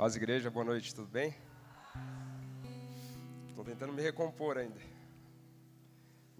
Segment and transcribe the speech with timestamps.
[0.00, 1.36] Paz, igreja, boa noite, tudo bem?
[3.50, 4.80] Estou tentando me recompor ainda.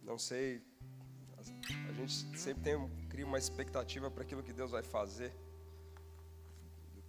[0.03, 0.63] Não sei,
[1.87, 5.31] a gente sempre tem, cria uma expectativa para aquilo que Deus vai fazer.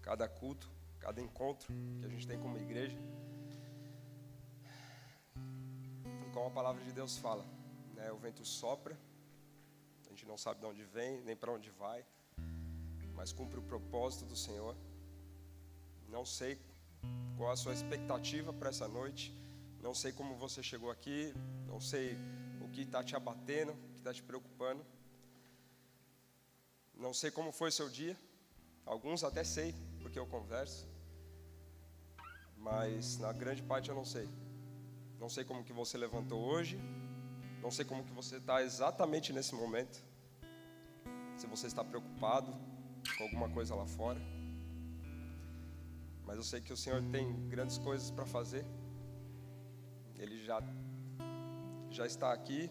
[0.02, 0.70] Cada culto,
[1.00, 2.98] cada encontro que a gente tem como igreja.
[6.04, 7.46] E como a palavra de Deus fala,
[7.96, 9.00] né, o vento sopra,
[10.06, 12.06] a gente não sabe de onde vem, nem para onde vai,
[13.16, 14.76] mas cumpre o propósito do Senhor.
[16.12, 16.60] Não sei
[17.38, 19.36] qual a sua expectativa para essa noite.
[19.82, 21.34] Não sei como você chegou aqui.
[21.66, 22.18] Não sei
[22.60, 24.86] o que está te abatendo, o que está te preocupando.
[26.94, 28.16] Não sei como foi seu dia.
[28.86, 30.88] Alguns até sei, porque eu converso.
[32.58, 34.28] Mas na grande parte eu não sei.
[35.18, 36.78] Não sei como que você levantou hoje.
[37.62, 40.04] Não sei como que você está exatamente nesse momento.
[41.38, 42.52] Se você está preocupado
[43.18, 44.41] com alguma coisa lá fora.
[46.26, 48.66] Mas eu sei que o Senhor tem grandes coisas para fazer.
[50.18, 50.62] Ele já
[51.90, 52.70] já está aqui.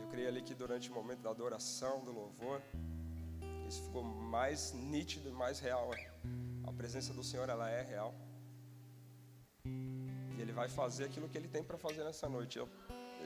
[0.00, 2.62] Eu creio ali que durante o momento da adoração, do louvor,
[3.68, 5.90] isso ficou mais nítido e mais real.
[6.64, 8.14] A presença do Senhor, ela é real.
[9.66, 12.58] E Ele vai fazer aquilo que Ele tem para fazer nessa noite.
[12.58, 12.68] Eu,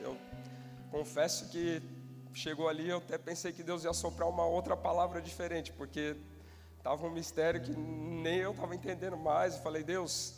[0.01, 0.17] eu
[0.91, 1.81] confesso que
[2.33, 6.17] chegou ali, eu até pensei que Deus ia soprar uma outra palavra diferente, porque
[6.83, 9.55] Estava um mistério que nem eu estava entendendo mais.
[9.55, 10.33] Eu falei, Deus,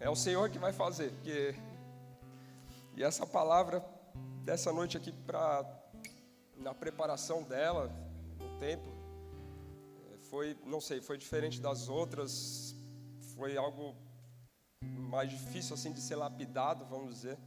[0.00, 1.10] é o Senhor que vai fazer.
[1.10, 1.54] Porque...
[2.96, 3.84] E essa palavra
[4.42, 5.62] dessa noite aqui, pra...
[6.56, 7.92] na preparação dela,
[8.38, 8.88] no tempo,
[10.30, 12.74] foi, não sei, foi diferente das outras.
[13.36, 13.94] Foi algo
[14.82, 17.38] mais difícil assim de ser lapidado, vamos dizer.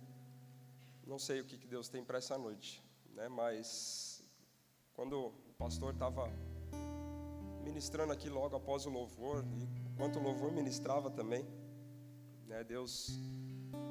[1.07, 2.83] Não sei o que Deus tem para essa noite,
[3.15, 3.27] né?
[3.29, 4.23] Mas
[4.93, 6.31] quando o pastor estava
[7.67, 11.45] ministrando aqui logo após o louvor, e enquanto o louvor ministrava também,
[12.47, 13.19] né, Deus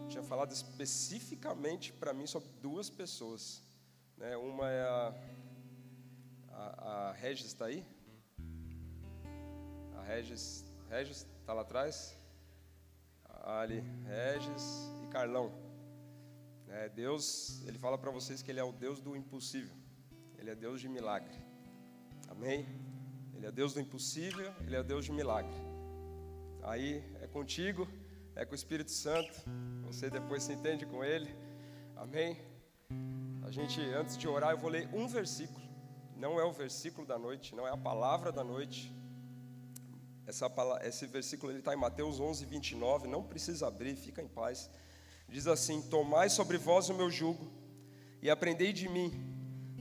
[0.08, 3.62] tinha falado especificamente para mim sobre duas pessoas.
[4.16, 5.14] Né, uma é a,
[6.48, 7.84] a, a Regis, está aí?
[9.98, 12.16] A Regis, Regis está lá atrás?
[13.44, 15.53] Ali, Regis e Carlão.
[16.69, 19.76] É, Deus, Ele fala para vocês que Ele é o Deus do impossível.
[20.38, 21.37] Ele é Deus de milagre.
[22.28, 22.85] Amém?
[23.46, 25.54] Ele é Deus do impossível, Ele é Deus de milagre.
[26.64, 27.86] Aí é contigo,
[28.34, 29.40] é com o Espírito Santo,
[29.84, 31.32] você depois se entende com Ele.
[31.94, 32.36] Amém?
[33.46, 35.64] A gente, antes de orar, eu vou ler um versículo.
[36.16, 38.92] Não é o versículo da noite, não é a palavra da noite.
[40.26, 40.50] Essa,
[40.82, 43.06] esse versículo está em Mateus 11, 29.
[43.06, 44.68] Não precisa abrir, fica em paz.
[45.28, 47.48] Diz assim: Tomai sobre vós o meu jugo
[48.20, 49.12] e aprendei de mim,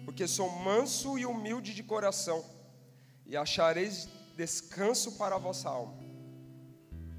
[0.05, 2.53] porque sou manso e humilde de coração
[3.25, 5.95] e achareis descanso para a vossa alma.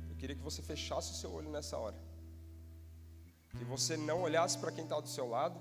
[0.08, 1.96] Eu queria que você fechasse o seu olho nessa hora,
[3.56, 5.60] que você não olhasse para quem está do seu lado.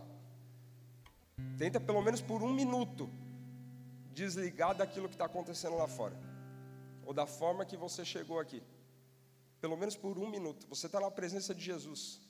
[1.58, 3.10] Tenta pelo menos por um minuto
[4.14, 6.18] desligar daquilo que está acontecendo lá fora,
[7.06, 8.62] ou da forma que você chegou aqui.
[9.60, 10.68] Pelo menos por um minuto.
[10.68, 12.22] Você está na presença de Jesus.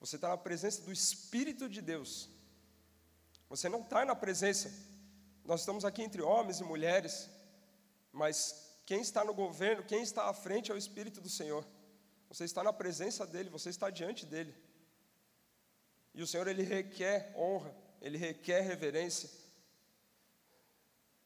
[0.00, 2.30] Você está na presença do Espírito de Deus.
[3.48, 4.72] Você não está na presença
[5.44, 7.28] nós estamos aqui entre homens e mulheres,
[8.12, 11.66] mas quem está no governo, quem está à frente é o Espírito do Senhor.
[12.28, 14.54] Você está na presença dele, você está diante dele.
[16.14, 19.30] E o Senhor, ele requer honra, ele requer reverência.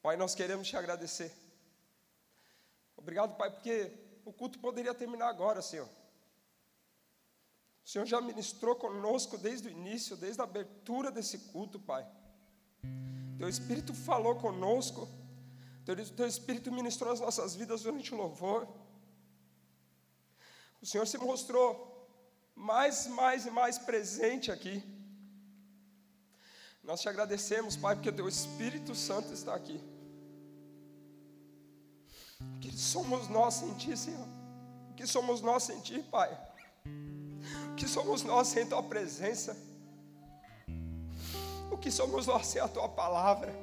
[0.02, 1.32] Pai, nós queremos te agradecer.
[2.96, 3.92] Obrigado, Pai, porque
[4.24, 5.88] o culto poderia terminar agora, Senhor.
[7.84, 12.06] O Senhor já ministrou conosco desde o início, desde a abertura desse culto, Pai.
[13.38, 15.08] Teu Espírito falou conosco.
[15.84, 18.66] Teu, Espírito ministrou as nossas vidas durante o louvor.
[20.80, 22.08] O Senhor se mostrou
[22.54, 24.82] mais, mais e mais presente aqui.
[26.82, 29.80] Nós te agradecemos, Pai, porque o Teu Espírito Santo está aqui.
[32.60, 34.28] Que somos nós sem Ti, Senhor.
[34.96, 36.30] Que somos nós sem Ti, Pai.
[37.76, 39.56] Que somos nós sem Tua presença.
[41.84, 43.54] Que somos nós sem a tua palavra?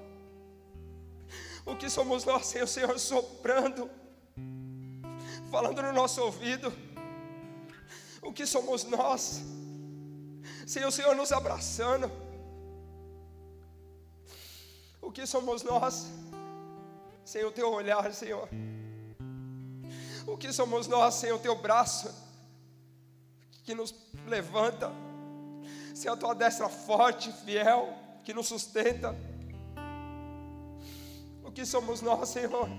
[1.65, 3.89] O que somos nós sem o Senhor soprando,
[5.49, 6.71] falando no nosso ouvido?
[8.21, 9.41] O que somos nós
[10.67, 12.11] sem o Senhor nos abraçando?
[15.01, 16.05] O que somos nós
[17.25, 18.47] sem o teu olhar, Senhor?
[20.27, 22.13] O que somos nós sem o teu braço
[23.63, 23.95] que nos
[24.27, 24.91] levanta?
[25.95, 28.10] Sem a tua destra forte, fiel?
[28.23, 29.15] Que nos sustenta.
[31.43, 32.69] O que somos nós, Senhor?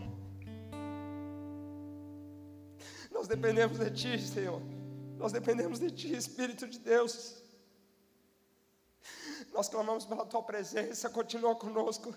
[3.11, 4.63] Nós dependemos de Ti, Senhor.
[5.19, 7.37] Nós dependemos de Ti, Espírito de Deus.
[9.53, 12.15] Nós clamamos pela Tua presença, continua conosco.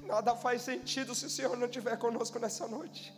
[0.00, 3.12] Nada faz sentido se o Senhor não estiver conosco nessa noite.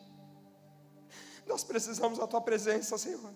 [1.46, 3.32] Nós precisamos da Tua presença, Senhor.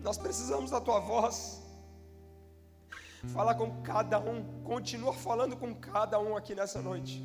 [0.00, 1.61] Nós precisamos da Tua voz.
[3.28, 7.22] Fala com cada um, continua falando com cada um aqui nessa noite.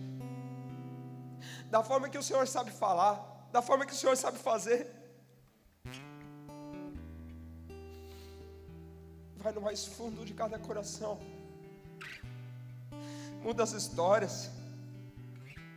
[1.72, 4.94] Da forma que o Senhor sabe falar, da forma que o Senhor sabe fazer.
[9.38, 11.20] Vai no mais fundo de cada coração.
[13.42, 14.52] Muda as histórias,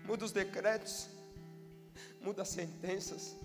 [0.05, 1.09] muda os decretos,
[2.21, 3.37] muda as sentenças.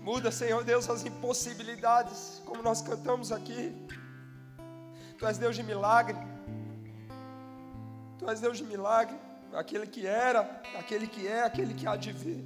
[0.00, 3.74] Muda, Senhor Deus, as impossibilidades, como nós cantamos aqui.
[5.20, 6.16] Tu és Deus de milagre.
[8.18, 9.18] Tu és Deus de milagre.
[9.52, 10.40] Aquele que era,
[10.78, 12.42] aquele que é, aquele que há de vir.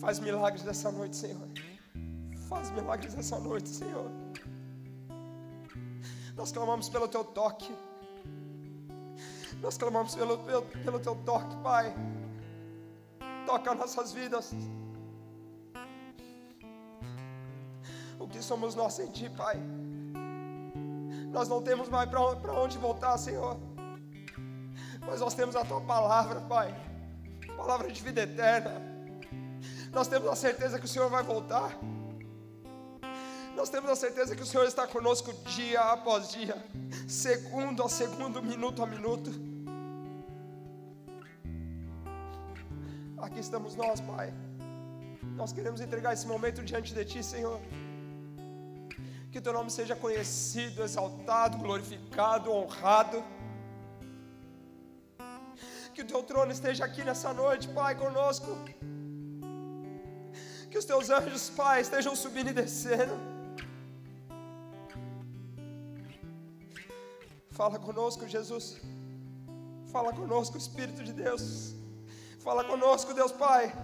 [0.00, 1.46] Faz milagres nessa noite, Senhor.
[2.48, 4.10] Faz milagres nessa noite, Senhor.
[6.36, 7.72] Nós clamamos pelo teu toque.
[9.60, 11.94] Nós clamamos pelo, pelo, pelo teu toque, Pai.
[13.46, 14.52] Toca nossas vidas.
[18.18, 19.62] O que somos nós sem Ti, Pai?
[21.34, 23.58] Nós não temos mais para onde voltar, Senhor.
[25.04, 26.72] Mas nós temos a Tua palavra, Pai.
[27.56, 28.80] Palavra de vida eterna.
[29.92, 31.76] Nós temos a certeza que o Senhor vai voltar.
[33.56, 36.56] Nós temos a certeza que o Senhor está conosco dia após dia,
[37.08, 39.30] segundo a segundo, minuto a minuto.
[43.18, 44.32] Aqui estamos nós, Pai.
[45.34, 47.60] Nós queremos entregar esse momento diante de Ti, Senhor.
[49.34, 53.20] Que Teu nome seja conhecido, exaltado, glorificado, honrado.
[55.92, 58.56] Que o Teu trono esteja aqui nessa noite, Pai, conosco.
[60.70, 63.16] Que os Teus anjos, Pai, estejam subindo e descendo.
[67.50, 68.80] Fala conosco, Jesus.
[69.90, 71.74] Fala conosco, Espírito de Deus.
[72.38, 73.74] Fala conosco, Deus Pai.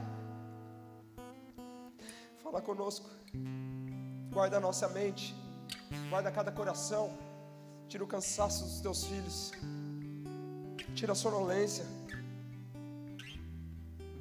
[2.41, 3.11] Fala conosco.
[4.31, 5.40] Guarda a nossa mente.
[6.09, 7.11] Guarda cada coração.
[7.89, 9.53] Tira o cansaço dos teus filhos.
[10.95, 11.85] Tira a sonolência.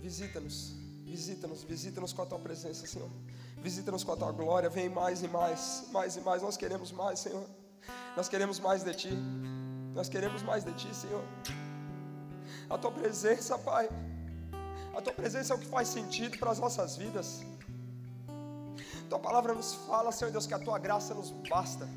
[0.02, 0.80] Visita-nos.
[1.06, 3.10] Visita-nos, visita-nos com a tua presença, Senhor.
[3.62, 4.70] Visita-nos com a tua glória.
[4.70, 6.42] Vem mais e mais, mais e mais.
[6.42, 7.46] Nós queremos mais, Senhor.
[8.16, 9.10] Nós queremos mais de Ti.
[9.94, 11.24] Nós queremos mais de Ti, Senhor.
[12.70, 13.90] A Tua presença, Pai.
[14.96, 17.42] A Tua presença é o que faz sentido para as nossas vidas.
[19.10, 21.88] Tua palavra nos fala, Senhor Deus, que a Tua graça nos basta.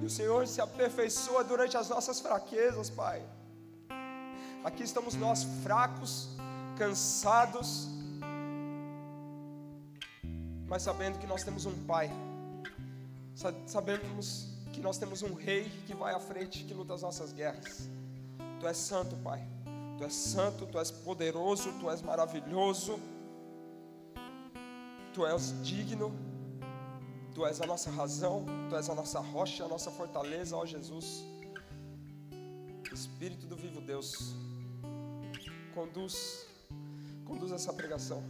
[0.00, 3.22] E o Senhor se aperfeiçoa durante as nossas fraquezas, Pai.
[4.64, 6.28] Aqui estamos nós fracos,
[6.76, 7.88] cansados,
[10.68, 12.10] mas sabendo que nós temos um Pai
[13.66, 17.88] Sabemos que nós temos um rei que vai à frente, que luta as nossas guerras.
[18.58, 19.46] Tu és santo, Pai.
[19.96, 22.98] Tu és santo, tu és poderoso, tu és maravilhoso.
[25.18, 26.12] Tu és digno.
[27.34, 31.24] Tu és a nossa razão, tu és a nossa rocha, a nossa fortaleza, ó Jesus.
[32.92, 34.36] Espírito do vivo Deus,
[35.74, 36.46] conduz,
[37.24, 38.22] conduz essa pregação.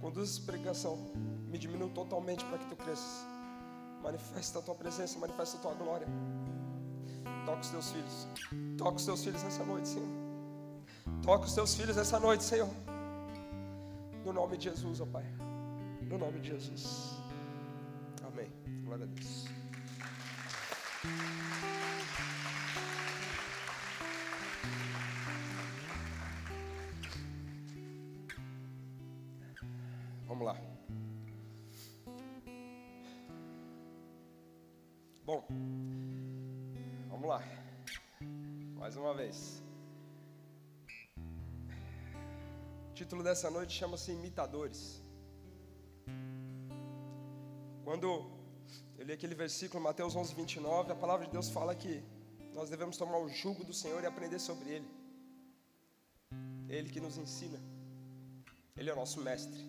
[0.00, 0.96] Conduz essa pregação.
[1.46, 3.24] Me diminua totalmente para que tu cresças.
[4.02, 6.08] Manifesta a tua presença, manifesta a tua glória.
[7.46, 8.26] Toca os teus filhos.
[8.76, 10.08] Toca os teus filhos nessa noite, Senhor.
[11.22, 12.68] Toca os teus filhos nessa noite, Senhor.
[14.24, 15.47] No nome de Jesus, ó Pai.
[16.08, 17.18] No nome de Jesus.
[18.26, 18.50] Amém.
[18.82, 19.44] Glória a Deus.
[30.26, 30.56] Vamos lá.
[35.26, 35.46] Bom,
[37.10, 37.42] vamos lá.
[38.78, 39.62] Mais uma vez.
[42.88, 45.06] O título dessa noite chama-se Imitadores.
[47.98, 48.30] Quando
[48.96, 52.00] eu li aquele versículo, Mateus 11, 29, a palavra de Deus fala que
[52.54, 54.88] nós devemos tomar o jugo do Senhor e aprender sobre Ele.
[56.68, 57.58] Ele que nos ensina.
[58.76, 59.60] Ele é o nosso mestre.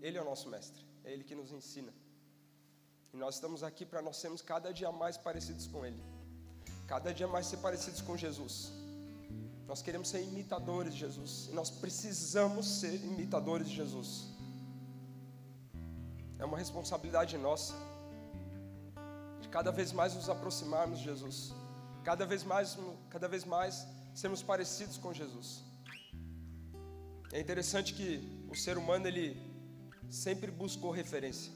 [0.00, 0.80] Ele é o nosso mestre.
[1.02, 1.92] É Ele que nos ensina.
[3.12, 6.00] E nós estamos aqui para nós sermos cada dia mais parecidos com Ele,
[6.86, 8.70] cada dia mais ser parecidos com Jesus.
[9.66, 14.31] Nós queremos ser imitadores de Jesus, e nós precisamos ser imitadores de Jesus.
[16.42, 17.72] É uma responsabilidade nossa,
[19.40, 21.54] de cada vez mais nos aproximarmos de Jesus,
[22.02, 22.76] cada vez mais,
[23.08, 25.62] cada vez mais sermos parecidos com Jesus.
[27.32, 28.08] É interessante que
[28.50, 29.40] o ser humano ele
[30.10, 31.52] sempre buscou referência,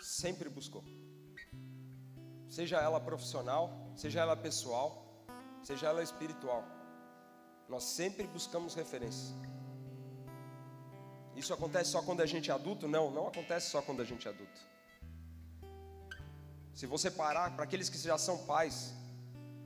[0.00, 0.84] sempre buscou.
[2.48, 3.64] Seja ela profissional,
[3.96, 4.88] seja ela pessoal,
[5.64, 6.62] seja ela espiritual.
[7.68, 9.34] Nós sempre buscamos referência.
[11.36, 12.88] Isso acontece só quando a gente é adulto?
[12.88, 14.60] Não, não acontece só quando a gente é adulto.
[16.74, 18.94] Se você parar, para aqueles que já são pais,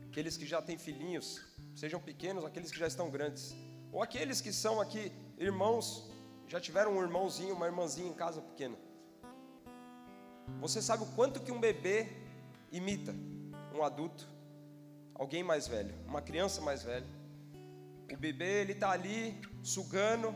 [0.08, 1.40] aqueles que já têm filhinhos,
[1.74, 3.54] sejam pequenos, aqueles que já estão grandes,
[3.92, 6.10] ou aqueles que são aqui irmãos,
[6.48, 8.76] já tiveram um irmãozinho, uma irmãzinha em casa pequena.
[10.60, 12.08] Você sabe o quanto que um bebê
[12.72, 13.14] imita
[13.72, 14.28] um adulto,
[15.14, 17.06] alguém mais velho, uma criança mais velha.
[18.12, 20.34] O bebê ele está ali sugando,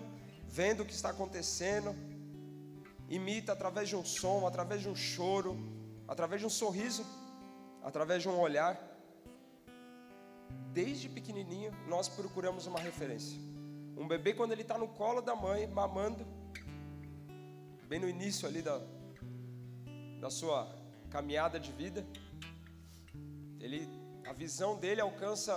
[0.55, 1.97] vendo o que está acontecendo,
[3.09, 5.57] imita através de um som, através de um choro,
[6.07, 7.05] através de um sorriso,
[7.83, 8.73] através de um olhar.
[10.73, 13.37] Desde pequenininho nós procuramos uma referência.
[13.97, 16.25] Um bebê quando ele está no colo da mãe, mamando,
[17.89, 18.81] bem no início ali da,
[20.21, 20.73] da sua
[21.11, 22.07] caminhada de vida,
[23.59, 23.89] ele,
[24.25, 25.53] a visão dele alcança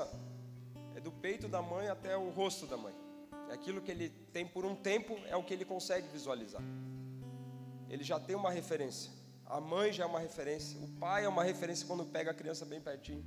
[0.96, 3.07] é do peito da mãe até o rosto da mãe.
[3.50, 6.62] É aquilo que ele tem por um tempo é o que ele consegue visualizar.
[7.90, 9.12] Ele já tem uma referência.
[9.46, 10.78] A mãe já é uma referência.
[10.80, 13.26] O pai é uma referência quando pega a criança bem pertinho.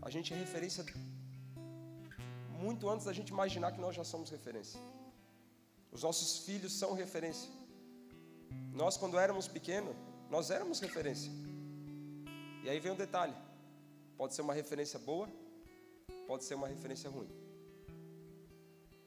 [0.00, 0.84] A gente é referência
[2.60, 4.80] muito antes da gente imaginar que nós já somos referência.
[5.90, 7.50] Os nossos filhos são referência.
[8.72, 9.96] Nós, quando éramos pequenos,
[10.30, 11.30] nós éramos referência.
[12.62, 13.34] E aí vem um detalhe:
[14.16, 15.28] pode ser uma referência boa,
[16.26, 17.45] pode ser uma referência ruim.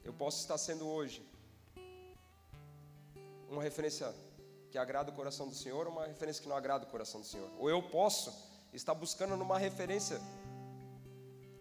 [0.04, 1.22] Eu posso estar sendo hoje
[3.48, 4.14] uma referência
[4.70, 7.26] que agrada o coração do Senhor ou uma referência que não agrada o coração do
[7.26, 7.50] Senhor.
[7.58, 8.32] Ou eu posso
[8.72, 10.20] estar buscando numa referência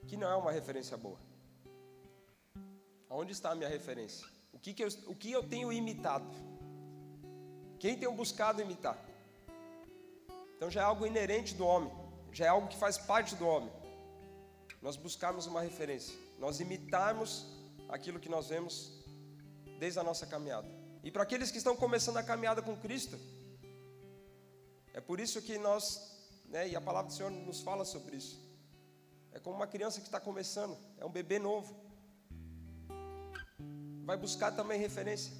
[0.07, 1.19] que não é uma referência boa.
[3.09, 4.25] Onde está a minha referência?
[4.53, 6.29] O que, que, eu, o que eu tenho imitado?
[7.79, 8.97] Quem tenho buscado imitar?
[10.55, 11.91] Então já é algo inerente do homem,
[12.31, 13.71] já é algo que faz parte do homem.
[14.81, 17.58] Nós buscarmos uma referência, nós imitarmos
[17.89, 18.93] aquilo que nós vemos
[19.79, 20.67] desde a nossa caminhada.
[21.03, 23.17] E para aqueles que estão começando a caminhada com Cristo,
[24.93, 25.83] é por isso que nós,
[26.45, 28.39] né, e a palavra do Senhor nos fala sobre isso.
[29.31, 31.75] É como uma criança que está começando, é um bebê novo.
[34.05, 35.33] Vai buscar também referência.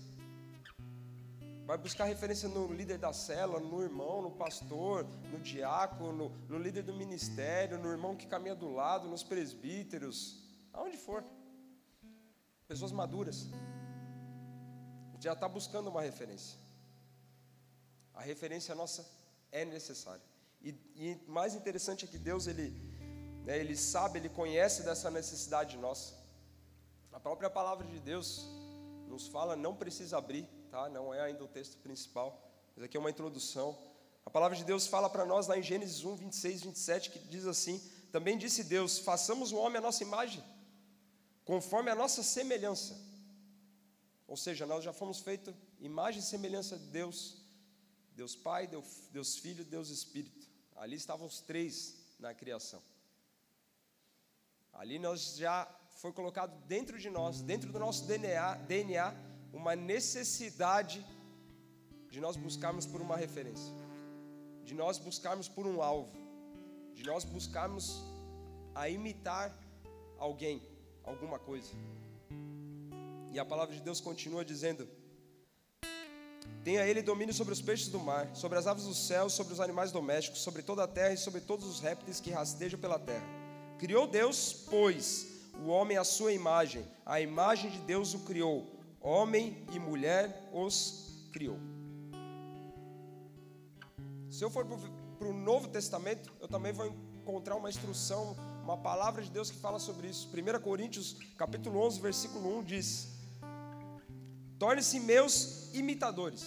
[1.65, 6.81] Vai buscar referência no líder da cela, no irmão, no pastor, no diácono, no, líder
[6.81, 11.23] do ministério, no irmão que caminha do lado, nos presbíteros, aonde for.
[12.69, 13.47] Pessoas maduras.
[15.19, 16.55] Já está buscando uma referência.
[18.13, 19.03] A referência nossa
[19.51, 20.21] é necessária.
[20.61, 22.69] E, e mais interessante é que Deus, Ele,
[23.43, 26.13] né, Ele sabe, Ele conhece dessa necessidade nossa.
[27.11, 28.45] A própria palavra de Deus
[29.07, 30.87] nos fala, não precisa abrir, tá?
[30.89, 32.39] Não é ainda o texto principal,
[32.75, 33.75] mas aqui é uma introdução.
[34.23, 37.47] A palavra de Deus fala para nós lá em Gênesis 1, 26, 27, que diz
[37.47, 37.79] assim:
[38.11, 40.43] Também disse Deus: façamos o homem a nossa imagem,
[41.49, 42.95] conforme a nossa semelhança.
[44.27, 47.41] Ou seja, nós já fomos feitos imagem e semelhança de Deus,
[48.15, 50.47] Deus Pai, Deus, Deus Filho, Deus Espírito.
[50.75, 52.83] Ali estavam os três na criação.
[54.71, 55.67] Ali nós já
[56.01, 59.15] foi colocado dentro de nós, dentro do nosso DNA, DNA
[59.51, 61.03] uma necessidade
[62.11, 63.73] de nós buscarmos por uma referência,
[64.63, 66.15] de nós buscarmos por um alvo,
[66.93, 68.03] de nós buscarmos
[68.75, 69.51] a imitar
[70.19, 70.61] alguém,
[71.09, 71.71] alguma coisa.
[73.31, 74.87] E a palavra de Deus continua dizendo:
[76.63, 79.59] Tenha ele domínio sobre os peixes do mar, sobre as aves do céu, sobre os
[79.59, 83.25] animais domésticos, sobre toda a terra e sobre todos os répteis que rastejam pela terra.
[83.77, 85.27] Criou Deus, pois,
[85.65, 91.29] o homem à sua imagem, a imagem de Deus o criou Homem e mulher os
[91.31, 91.57] criou.
[94.29, 98.35] Se eu for para o Novo Testamento, eu também vou encontrar uma instrução,
[98.69, 100.29] uma palavra de Deus que fala sobre isso.
[100.29, 103.07] 1 Coríntios, capítulo 11, versículo 1 diz:
[104.59, 106.43] Torne-se meus imitadores.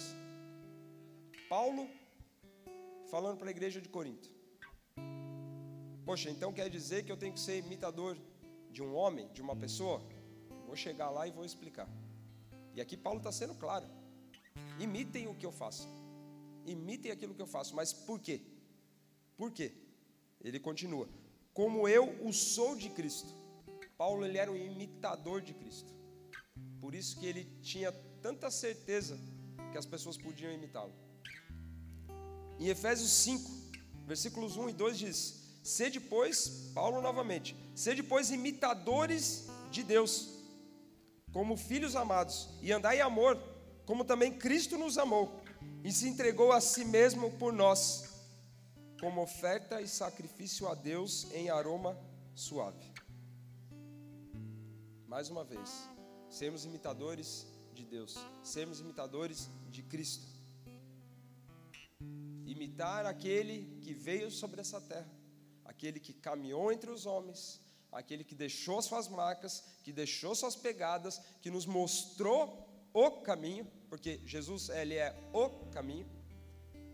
[1.49, 1.85] Paulo
[3.11, 4.31] falando para a igreja de Corinto.
[6.05, 8.17] Poxa, então quer dizer que eu tenho que ser imitador
[8.71, 10.01] de um homem, de uma pessoa?
[10.65, 11.89] Vou chegar lá e vou explicar.
[12.73, 13.85] E aqui Paulo está sendo claro.
[14.79, 15.89] Imitem o que eu faço.
[16.65, 17.75] Imitem aquilo que eu faço.
[17.75, 18.41] Mas por quê?
[19.35, 19.73] Por quê?
[20.39, 21.07] Ele continua.
[21.53, 23.31] Como eu o sou de Cristo.
[23.97, 25.93] Paulo ele era um imitador de Cristo.
[26.81, 27.91] Por isso que ele tinha
[28.21, 29.19] tanta certeza
[29.71, 30.93] que as pessoas podiam imitá-lo.
[32.59, 33.51] Em Efésios 5,
[34.05, 40.29] versículos 1 e 2 diz: Sede, pois, Paulo novamente, sede, pois, imitadores de Deus,
[41.31, 43.41] como filhos amados, e andai em amor,
[43.85, 45.41] como também Cristo nos amou,
[45.83, 48.12] e se entregou a si mesmo por nós,
[49.03, 51.99] como oferta e sacrifício a Deus em aroma
[52.33, 52.93] suave.
[55.05, 55.89] Mais uma vez,
[56.29, 60.25] sermos imitadores de Deus, sermos imitadores de Cristo.
[62.45, 65.11] Imitar aquele que veio sobre essa terra
[65.65, 67.59] aquele que caminhou entre os homens,
[67.91, 74.21] aquele que deixou suas marcas, que deixou suas pegadas, que nos mostrou o caminho, porque
[74.25, 76.07] Jesus ele é o caminho,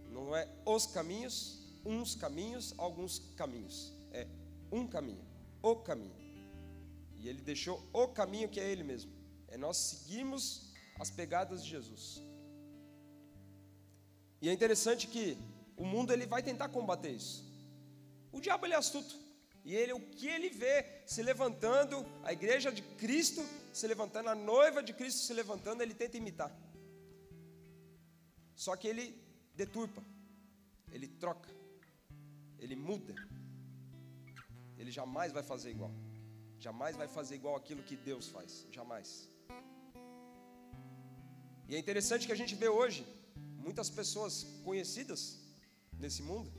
[0.10, 4.27] não é os caminhos, uns caminhos, alguns caminhos, é
[4.71, 5.25] um caminho,
[5.62, 6.15] o caminho.
[7.15, 9.12] E ele deixou o caminho que é ele mesmo.
[9.48, 12.21] É nós seguimos as pegadas de Jesus.
[14.41, 15.38] E é interessante que
[15.75, 17.43] o mundo ele vai tentar combater isso.
[18.31, 19.15] O diabo ele é astuto.
[19.65, 24.36] E ele, o que ele vê se levantando, a igreja de Cristo se levantando, a
[24.36, 26.51] noiva de Cristo se levantando, ele tenta imitar.
[28.55, 29.21] Só que ele
[29.55, 30.01] deturpa,
[30.91, 31.50] ele troca,
[32.60, 33.16] ele muda.
[34.78, 35.92] Ele jamais vai fazer igual.
[36.60, 38.66] Jamais vai fazer igual aquilo que Deus faz.
[38.72, 39.30] Jamais.
[41.68, 43.06] E é interessante que a gente vê hoje
[43.66, 45.22] muitas pessoas conhecidas
[46.00, 46.50] nesse mundo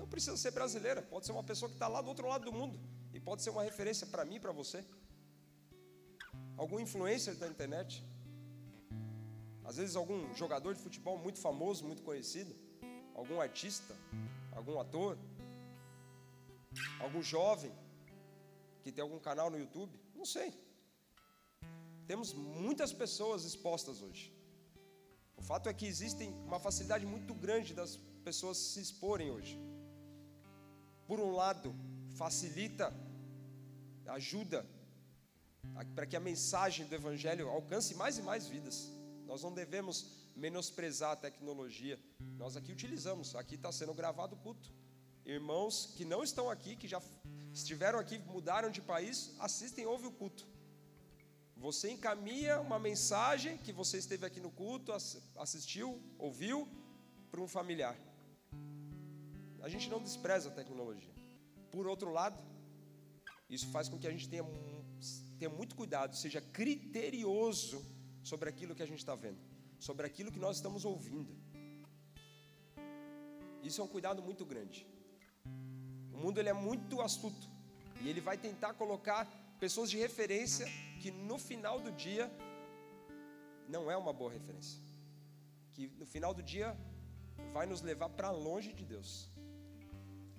[0.00, 2.52] não precisa ser brasileira, pode ser uma pessoa que está lá do outro lado do
[2.52, 2.78] mundo
[3.12, 4.84] e pode ser uma referência para mim para você.
[6.56, 8.02] Algum influencer da internet,
[9.64, 12.54] às vezes algum jogador de futebol muito famoso, muito conhecido,
[13.14, 13.94] algum artista,
[14.52, 15.18] algum ator,
[17.00, 17.72] algum jovem
[18.82, 20.52] que tem algum canal no YouTube, não sei.
[22.06, 24.34] Temos muitas pessoas expostas hoje.
[25.36, 29.58] O fato é que existem uma facilidade muito grande das pessoas se exporem hoje
[31.10, 31.74] por um lado,
[32.16, 32.94] facilita,
[34.06, 34.64] ajuda
[35.92, 38.88] para que a mensagem do Evangelho alcance mais e mais vidas.
[39.26, 41.96] Nós não devemos menosprezar a tecnologia.
[42.42, 44.72] Nós aqui utilizamos, aqui está sendo gravado o culto.
[45.24, 47.00] Irmãos que não estão aqui, que já
[47.52, 50.46] estiveram aqui, mudaram de país, assistem, ouvem o culto.
[51.56, 54.92] Você encaminha uma mensagem que você esteve aqui no culto,
[55.36, 56.66] assistiu, ouviu,
[57.30, 57.96] para um familiar.
[59.60, 61.14] A gente não despreza a tecnologia.
[61.70, 62.40] Por outro lado,
[63.48, 64.44] isso faz com que a gente tenha,
[65.38, 67.84] tenha muito cuidado, seja criterioso
[68.22, 69.38] sobre aquilo que a gente está vendo,
[69.80, 71.34] sobre aquilo que nós estamos ouvindo.
[73.62, 74.86] Isso é um cuidado muito grande.
[76.14, 77.48] O mundo ele é muito astuto
[78.02, 79.26] e ele vai tentar colocar
[79.58, 80.66] pessoas de referência
[81.00, 82.30] que no final do dia
[83.68, 84.78] não é uma boa referência.
[85.72, 86.76] Que no final do dia
[87.52, 89.30] vai nos levar para longe de Deus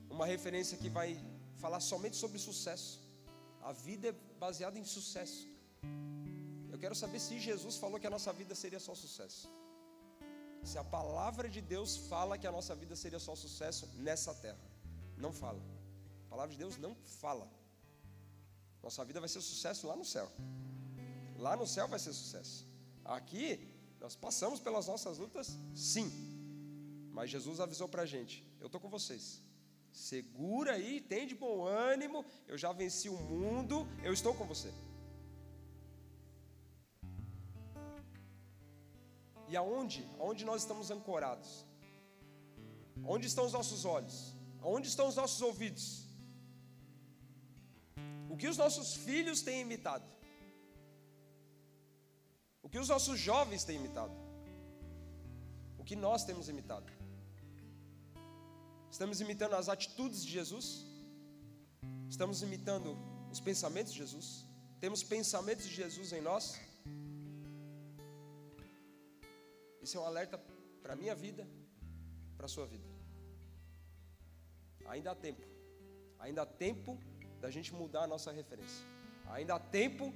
[0.09, 1.09] uma referência que vai
[1.57, 3.01] falar somente sobre sucesso.
[3.61, 5.50] A vida é baseada em sucesso.
[6.81, 9.47] Quero saber se Jesus falou que a nossa vida seria só sucesso.
[10.69, 14.65] Se a palavra de Deus fala que a nossa vida seria só sucesso nessa terra.
[15.15, 15.61] Não fala.
[16.25, 17.47] A palavra de Deus não fala.
[18.81, 20.27] Nossa vida vai ser sucesso lá no céu.
[21.37, 22.67] Lá no céu vai ser sucesso.
[23.05, 23.47] Aqui,
[23.99, 26.09] nós passamos pelas nossas lutas, sim.
[27.11, 29.41] Mas Jesus avisou para a gente: eu estou com vocês.
[29.91, 32.25] Segura aí, tem de bom ânimo.
[32.47, 34.73] Eu já venci o mundo, eu estou com você.
[39.51, 40.01] E aonde?
[40.17, 41.49] Aonde nós estamos ancorados?
[43.13, 44.33] Onde estão os nossos olhos?
[44.63, 45.85] Onde estão os nossos ouvidos?
[48.29, 50.07] O que os nossos filhos têm imitado?
[52.63, 54.15] O que os nossos jovens têm imitado?
[55.77, 56.89] O que nós temos imitado?
[58.89, 60.85] Estamos imitando as atitudes de Jesus?
[62.09, 62.97] Estamos imitando
[63.29, 64.45] os pensamentos de Jesus?
[64.79, 66.57] Temos pensamentos de Jesus em nós?
[69.81, 70.37] Isso é um alerta
[70.81, 71.47] para a minha vida,
[72.37, 72.87] para a sua vida.
[74.85, 75.43] Ainda há tempo.
[76.19, 76.99] Ainda há tempo
[77.39, 78.85] da gente mudar a nossa referência.
[79.27, 80.13] Ainda há tempo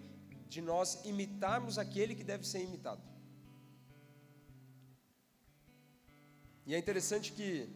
[0.47, 3.03] de nós imitarmos aquele que deve ser imitado.
[6.67, 7.69] E é interessante que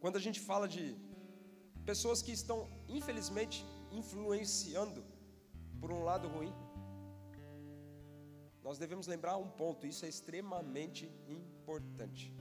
[0.00, 0.96] quando a gente fala de
[1.84, 5.04] pessoas que estão, infelizmente, influenciando
[5.80, 6.52] por um lado ruim,
[8.64, 12.34] nós devemos lembrar um ponto, isso é extremamente importante.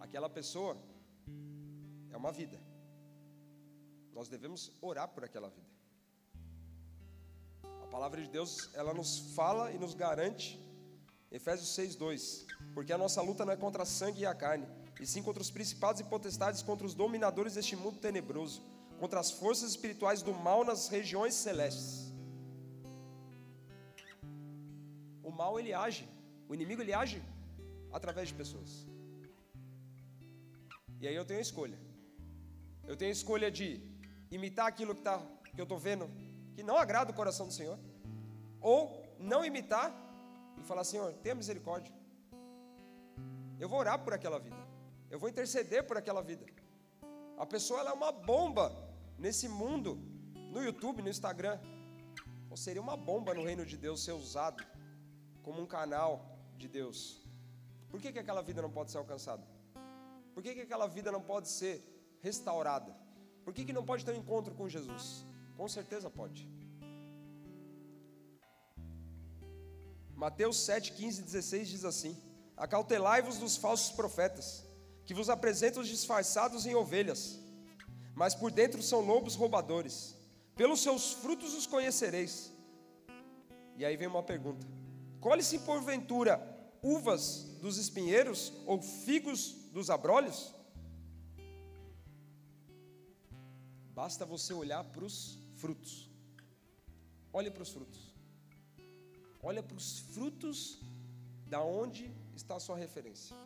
[0.00, 0.76] Aquela pessoa
[2.10, 2.60] é uma vida.
[4.12, 5.70] Nós devemos orar por aquela vida.
[7.84, 10.60] A palavra de Deus, ela nos fala e nos garante
[11.30, 14.66] Efésios 6:2, porque a nossa luta não é contra a sangue e a carne,
[15.00, 18.60] e sim contra os principados e potestades, contra os dominadores deste mundo tenebroso,
[18.98, 22.01] contra as forças espirituais do mal nas regiões celestes.
[25.22, 26.08] O mal ele age,
[26.48, 27.22] o inimigo ele age
[27.92, 28.86] através de pessoas.
[31.00, 31.78] E aí eu tenho escolha.
[32.84, 33.68] Eu tenho escolha de
[34.30, 35.18] imitar aquilo que, tá,
[35.54, 36.10] que eu estou vendo
[36.54, 37.78] que não agrada o coração do Senhor,
[38.60, 38.76] ou
[39.18, 39.88] não imitar
[40.58, 41.94] e falar: Senhor, tenha misericórdia.
[43.58, 44.56] Eu vou orar por aquela vida,
[45.10, 46.44] eu vou interceder por aquela vida.
[47.38, 48.66] A pessoa ela é uma bomba
[49.18, 49.98] nesse mundo,
[50.52, 51.58] no YouTube, no Instagram.
[52.50, 54.62] Ou seria uma bomba no reino de Deus ser usado
[55.42, 57.20] como um canal de Deus.
[57.90, 59.46] Por que, que aquela vida não pode ser alcançada?
[60.34, 61.82] Por que, que aquela vida não pode ser
[62.20, 62.96] restaurada?
[63.44, 65.26] Por que, que não pode ter um encontro com Jesus?
[65.56, 66.48] Com certeza pode.
[70.14, 72.16] Mateus 7, 15 e 16 diz assim:
[72.56, 74.64] Acautelai-vos dos falsos profetas,
[75.04, 77.40] que vos apresentam disfarçados em ovelhas,
[78.14, 80.14] mas por dentro são lobos roubadores.
[80.54, 82.52] Pelos seus frutos os conhecereis.
[83.76, 84.66] E aí vem uma pergunta:
[85.22, 86.34] Colhe-se porventura
[86.82, 90.52] uvas dos espinheiros ou figos dos abrolhos?
[93.94, 96.10] Basta você olhar para os frutos.
[97.32, 98.12] Olhe para os frutos.
[99.40, 100.80] Olha para os frutos
[101.46, 103.36] da onde está a sua referência.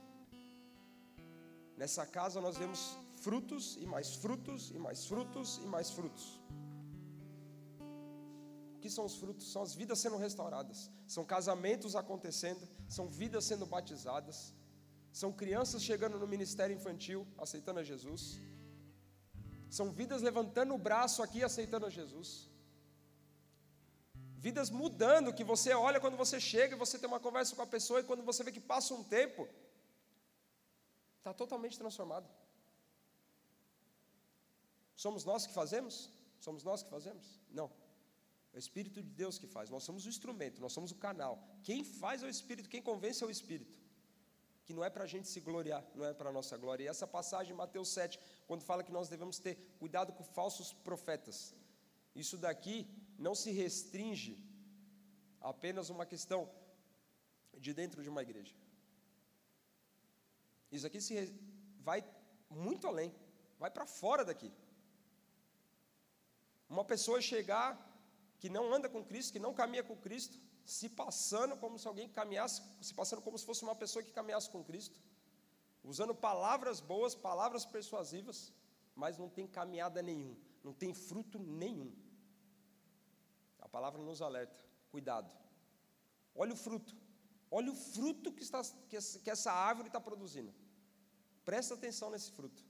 [1.77, 6.41] Nessa casa nós vemos frutos e mais frutos e mais frutos e mais frutos.
[8.77, 9.53] O que são os frutos?
[9.53, 14.55] São as vidas sendo restauradas, são casamentos acontecendo, são vidas sendo batizadas,
[15.13, 18.39] são crianças chegando no ministério infantil, aceitando a Jesus
[19.71, 22.49] são vidas levantando o braço aqui aceitando a Jesus.
[24.37, 27.67] Vidas mudando, que você olha quando você chega e você tem uma conversa com a
[27.67, 29.49] pessoa e quando você vê que passa um tempo,
[31.19, 32.29] está totalmente transformado.
[34.95, 36.11] Somos nós que fazemos?
[36.41, 37.41] Somos nós que fazemos?
[37.51, 37.71] Não.
[38.57, 39.69] É o Espírito de Deus que faz.
[39.75, 41.35] Nós somos o instrumento, nós somos o canal.
[41.63, 43.77] Quem faz é o Espírito, quem convence é o Espírito
[44.67, 46.83] que não é para a gente se gloriar, não é para a nossa glória.
[46.83, 51.55] E essa passagem, Mateus 7, quando fala que nós devemos ter cuidado com falsos profetas,
[52.23, 52.85] isso daqui
[53.17, 54.35] não se restringe
[55.41, 56.51] a apenas uma questão
[57.65, 58.57] de dentro de uma igreja.
[60.73, 61.33] Isso aqui se
[61.79, 62.05] vai
[62.51, 63.15] muito além,
[63.61, 64.53] vai para fora daqui.
[66.69, 67.71] Uma pessoa chegar
[68.39, 72.09] que não anda com Cristo, que não caminha com Cristo, se passando como se alguém
[72.09, 75.01] caminhasse, se passando como se fosse uma pessoa que caminhasse com Cristo,
[75.83, 78.53] usando palavras boas, palavras persuasivas,
[78.95, 81.93] mas não tem caminhada nenhum, não tem fruto nenhum.
[83.61, 84.59] A palavra nos alerta:
[84.91, 85.31] cuidado.
[86.35, 86.95] Olha o fruto,
[87.51, 90.53] olha o fruto que, está, que essa árvore está produzindo.
[91.45, 92.63] Presta atenção nesse fruto.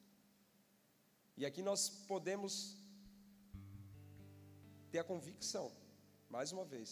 [1.37, 2.86] E aqui nós podemos
[4.97, 5.67] ter a convicção,
[6.35, 6.91] mais uma vez,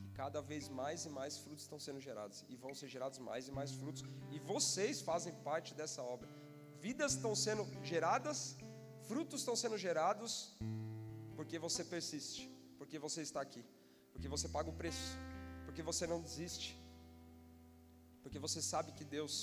[0.00, 3.46] que cada vez mais e mais frutos estão sendo gerados e vão ser gerados mais
[3.50, 4.02] e mais frutos
[4.34, 6.28] e vocês fazem parte dessa obra.
[6.86, 8.56] Vidas estão sendo geradas,
[9.10, 10.32] frutos estão sendo gerados
[11.36, 12.42] porque você persiste,
[12.78, 13.64] porque você está aqui,
[14.12, 15.12] porque você paga o preço,
[15.66, 16.68] porque você não desiste,
[18.24, 19.34] porque você sabe que Deus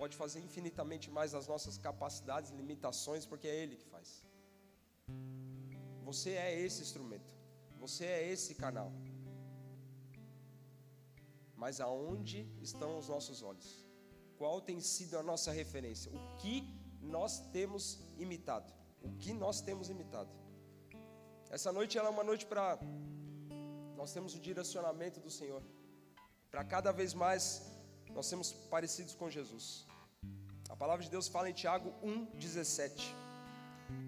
[0.00, 4.08] pode fazer infinitamente mais das nossas capacidades e limitações, porque é Ele que faz.
[6.10, 7.32] Você é esse instrumento,
[7.84, 8.90] você é esse canal
[11.62, 13.68] mas aonde estão os nossos olhos?
[14.38, 16.10] Qual tem sido a nossa referência?
[16.10, 16.54] O que
[17.16, 17.82] nós temos
[18.24, 18.72] imitado?
[19.02, 20.30] O que nós temos imitado?
[21.50, 22.78] Essa noite ela é uma noite para
[23.94, 25.62] nós temos o direcionamento do Senhor.
[26.50, 27.42] Para cada vez mais
[28.14, 29.86] nós sermos parecidos com Jesus.
[30.70, 33.14] A palavra de Deus fala em Tiago 1:17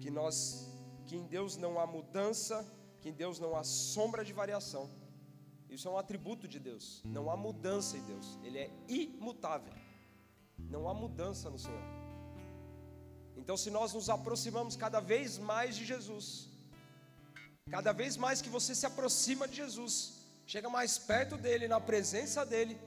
[0.01, 0.67] que nós
[1.07, 2.65] que em Deus não há mudança,
[3.01, 4.89] que em Deus não há sombra de variação.
[5.69, 7.01] Isso é um atributo de Deus.
[7.03, 8.37] Não há mudança em Deus.
[8.43, 9.73] Ele é imutável.
[10.57, 11.85] Não há mudança no Senhor.
[13.35, 16.47] Então, se nós nos aproximamos cada vez mais de Jesus,
[17.69, 19.93] cada vez mais que você se aproxima de Jesus,
[20.45, 22.79] chega mais perto dele, na presença dele,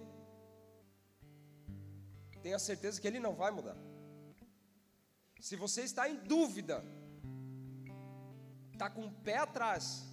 [2.43, 3.77] tenha certeza que ele não vai mudar.
[5.41, 6.85] Se você está em dúvida,
[8.77, 10.05] está com o pé atrás,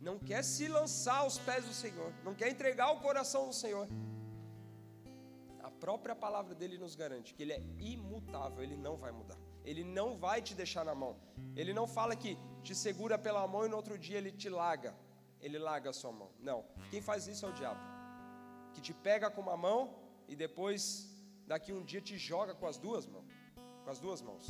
[0.00, 3.88] não quer se lançar aos pés do Senhor, não quer entregar o coração do Senhor.
[5.62, 9.38] A própria palavra dele nos garante que ele é imutável, ele não vai mudar.
[9.64, 11.16] Ele não vai te deixar na mão.
[11.56, 14.94] Ele não fala que te segura pela mão e no outro dia ele te larga.
[15.40, 16.30] Ele larga a sua mão.
[16.38, 16.64] Não.
[16.90, 17.80] Quem faz isso é o diabo.
[18.74, 19.94] Que te pega com uma mão
[20.28, 21.08] e depois,
[21.46, 23.32] daqui um dia, te joga com as duas mãos.
[23.84, 24.46] com as duas mãos.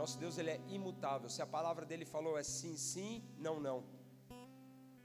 [0.00, 1.28] Nosso Deus ele é imutável.
[1.28, 3.78] Se a palavra dele falou é sim, sim, não, não.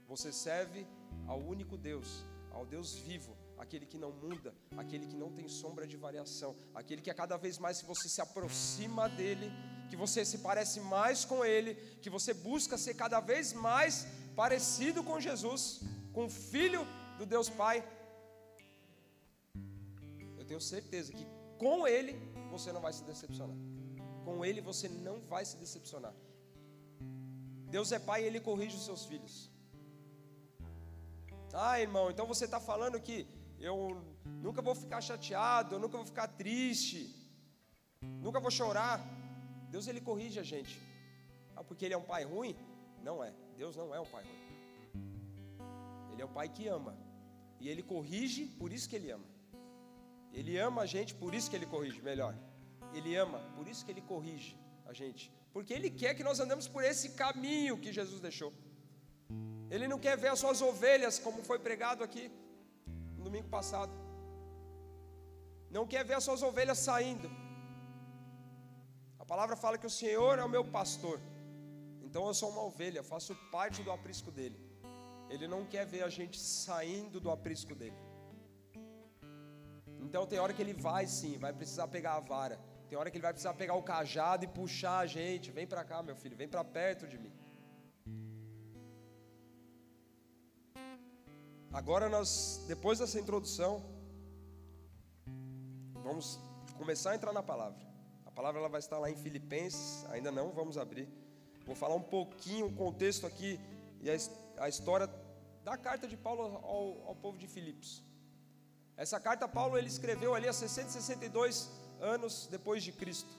[0.08, 0.86] Você serve
[1.26, 5.86] ao único Deus, ao Deus vivo, aquele que não muda, aquele que não tem sombra
[5.86, 9.52] de variação, aquele que a cada vez mais que você se aproxima dele,
[9.90, 15.04] que você se parece mais com ele, que você busca ser cada vez mais parecido
[15.04, 15.82] com Jesus,
[16.14, 16.82] com o filho
[17.18, 17.86] do Deus Pai.
[20.38, 21.26] Eu tenho certeza que
[21.58, 22.14] com ele
[22.50, 23.75] você não vai se decepcionar.
[24.26, 26.14] Com ele você não vai se decepcionar.
[27.74, 29.34] Deus é pai e ele corrige os seus filhos.
[31.64, 33.18] Ah, irmão, então você está falando que
[33.68, 33.76] eu
[34.46, 37.00] nunca vou ficar chateado, eu nunca vou ficar triste,
[38.26, 38.98] nunca vou chorar.
[39.70, 40.74] Deus ele corrige a gente.
[41.54, 42.54] Ah, porque ele é um pai ruim?
[43.08, 43.32] Não é.
[43.56, 44.42] Deus não é um pai ruim.
[46.12, 46.94] Ele é um pai que ama.
[47.60, 49.28] E ele corrige, por isso que ele ama.
[50.32, 52.34] Ele ama a gente, por isso que ele corrige, melhor.
[52.94, 55.32] Ele ama, por isso que ele corrige a gente.
[55.52, 58.52] Porque ele quer que nós andemos por esse caminho que Jesus deixou.
[59.70, 62.30] Ele não quer ver as suas ovelhas, como foi pregado aqui
[63.16, 63.92] no domingo passado.
[65.70, 67.28] Não quer ver as suas ovelhas saindo.
[69.18, 71.18] A palavra fala que o Senhor é o meu pastor.
[72.02, 74.58] Então eu sou uma ovelha, faço parte do aprisco dele.
[75.28, 77.96] Ele não quer ver a gente saindo do aprisco dele.
[80.00, 82.58] Então tem hora que ele vai sim, vai precisar pegar a vara.
[82.88, 85.50] Tem hora que ele vai precisar pegar o cajado e puxar a gente.
[85.50, 87.32] Vem para cá, meu filho, vem para perto de mim.
[91.72, 93.84] Agora nós, depois dessa introdução,
[95.94, 96.38] vamos
[96.78, 97.84] começar a entrar na palavra.
[98.24, 101.08] A palavra ela vai estar lá em Filipenses, ainda não vamos abrir.
[101.66, 103.60] Vou falar um pouquinho o contexto aqui
[104.00, 104.16] e a,
[104.64, 105.10] a história
[105.64, 108.02] da carta de Paulo ao, ao povo de Filipos.
[108.96, 111.68] Essa carta Paulo ele escreveu ali há 662
[112.00, 113.34] anos depois de Cristo.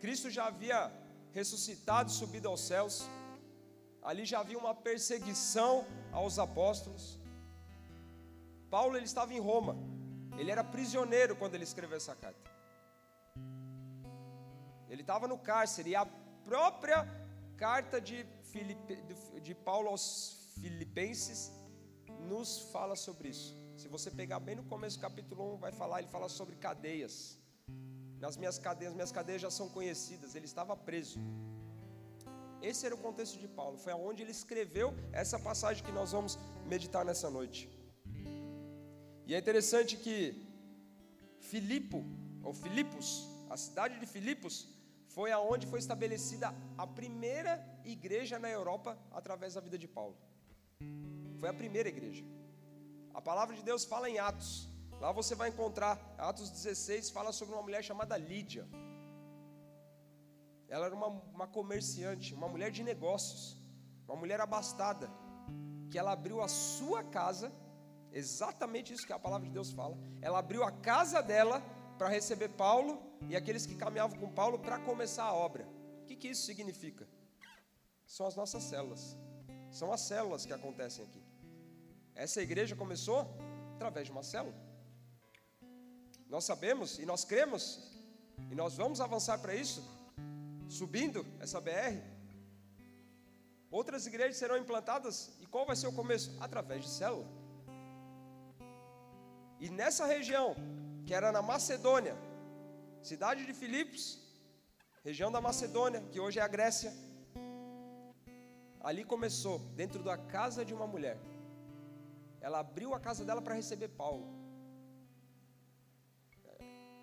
[0.00, 0.92] Cristo já havia
[1.32, 3.08] ressuscitado, subido aos céus.
[4.02, 7.18] Ali já havia uma perseguição aos apóstolos.
[8.70, 9.76] Paulo ele estava em Roma.
[10.38, 12.48] Ele era prisioneiro quando ele escreveu essa carta.
[14.88, 16.06] Ele estava no cárcere e a
[16.44, 17.06] própria
[17.56, 18.96] carta de, Filipe,
[19.42, 21.52] de Paulo aos Filipenses
[22.28, 23.54] nos fala sobre isso.
[23.80, 27.38] Se você pegar bem no começo do capítulo 1, vai falar, ele fala sobre cadeias.
[28.18, 31.20] Nas minhas cadeias, minhas cadeias já são conhecidas, ele estava preso.
[32.60, 36.36] Esse era o contexto de Paulo, foi aonde ele escreveu essa passagem que nós vamos
[36.66, 37.70] meditar nessa noite.
[39.28, 40.16] E é interessante que
[41.38, 42.04] Filipo,
[42.42, 44.56] ou Filipos, a cidade de Filipos,
[45.06, 50.16] foi aonde foi estabelecida a primeira igreja na Europa através da vida de Paulo.
[51.38, 52.24] Foi a primeira igreja.
[53.14, 54.68] A palavra de Deus fala em Atos.
[55.00, 58.68] Lá você vai encontrar, Atos 16 fala sobre uma mulher chamada Lídia.
[60.68, 63.56] Ela era uma, uma comerciante, uma mulher de negócios,
[64.06, 65.10] uma mulher abastada,
[65.90, 67.52] que ela abriu a sua casa,
[68.12, 69.96] exatamente isso que a palavra de Deus fala.
[70.20, 71.62] Ela abriu a casa dela
[71.96, 75.66] para receber Paulo e aqueles que caminhavam com Paulo para começar a obra.
[76.02, 77.08] O que, que isso significa?
[78.06, 79.16] São as nossas células,
[79.70, 81.27] são as células que acontecem aqui.
[82.24, 83.20] Essa igreja começou
[83.76, 84.56] através de uma célula.
[86.26, 87.62] Nós sabemos e nós cremos,
[88.50, 89.80] e nós vamos avançar para isso,
[90.68, 91.96] subindo essa BR.
[93.70, 96.36] Outras igrejas serão implantadas, e qual vai ser o começo?
[96.40, 97.24] Através de célula.
[99.60, 100.56] E nessa região,
[101.06, 102.16] que era na Macedônia,
[103.00, 104.04] cidade de Filipos,
[105.04, 106.92] região da Macedônia, que hoje é a Grécia,
[108.80, 111.16] ali começou, dentro da casa de uma mulher.
[112.40, 114.26] Ela abriu a casa dela para receber Paulo.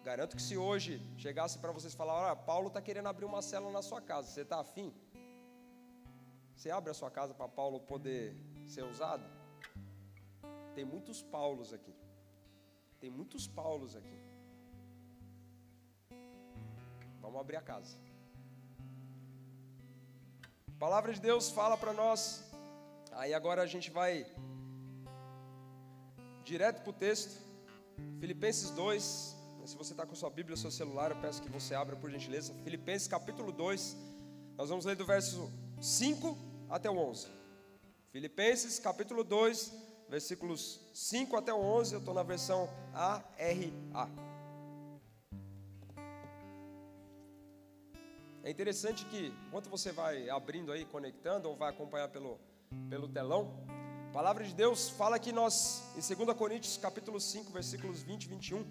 [0.04, 3.72] Garanto que se hoje chegasse para vocês falar, olha, Paulo está querendo abrir uma célula
[3.72, 4.94] na sua casa, você está afim?
[6.56, 8.36] Você abre a sua casa para Paulo poder
[8.68, 9.24] ser usado?
[10.76, 11.96] Tem muitos Paulos aqui.
[13.00, 14.20] Tem muitos Paulos aqui.
[17.20, 17.98] Vamos abrir a casa.
[20.68, 22.44] A palavra de Deus fala para nós.
[23.14, 24.26] Aí agora a gente vai
[26.46, 27.42] direto para o texto.
[28.20, 29.04] Filipenses 2,
[29.66, 32.54] se você está com sua Bíblia, seu celular, eu peço que você abra por gentileza.
[32.64, 33.98] Filipenses capítulo 2.
[34.56, 36.38] Nós vamos ler do verso 5
[36.70, 37.28] até o 11.
[38.12, 39.74] Filipenses capítulo 2,
[40.08, 41.96] versículos 5 até o 11.
[41.96, 43.26] Eu estou na versão ARA.
[48.44, 52.40] É interessante que, enquanto você vai abrindo aí, conectando, ou vai acompanhar pelo,
[52.88, 53.65] pelo telão,
[54.16, 58.28] a palavra de Deus fala que nós, em 2 Coríntios capítulo 5, versículos 20 e
[58.30, 58.66] 21,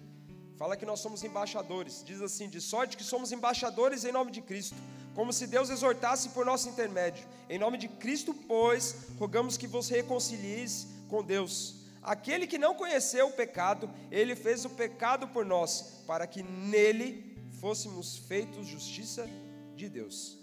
[0.57, 2.03] fala que nós somos embaixadores.
[2.03, 4.75] Diz assim: de sorte que somos embaixadores em nome de Cristo,
[5.13, 7.23] como se Deus exortasse por nosso intermédio.
[7.47, 11.75] Em nome de Cristo, pois, rogamos que vos reconcilieis com Deus.
[12.01, 17.37] Aquele que não conheceu o pecado, ele fez o pecado por nós, para que nele
[17.61, 19.29] fôssemos feitos justiça
[19.75, 20.39] de Deus.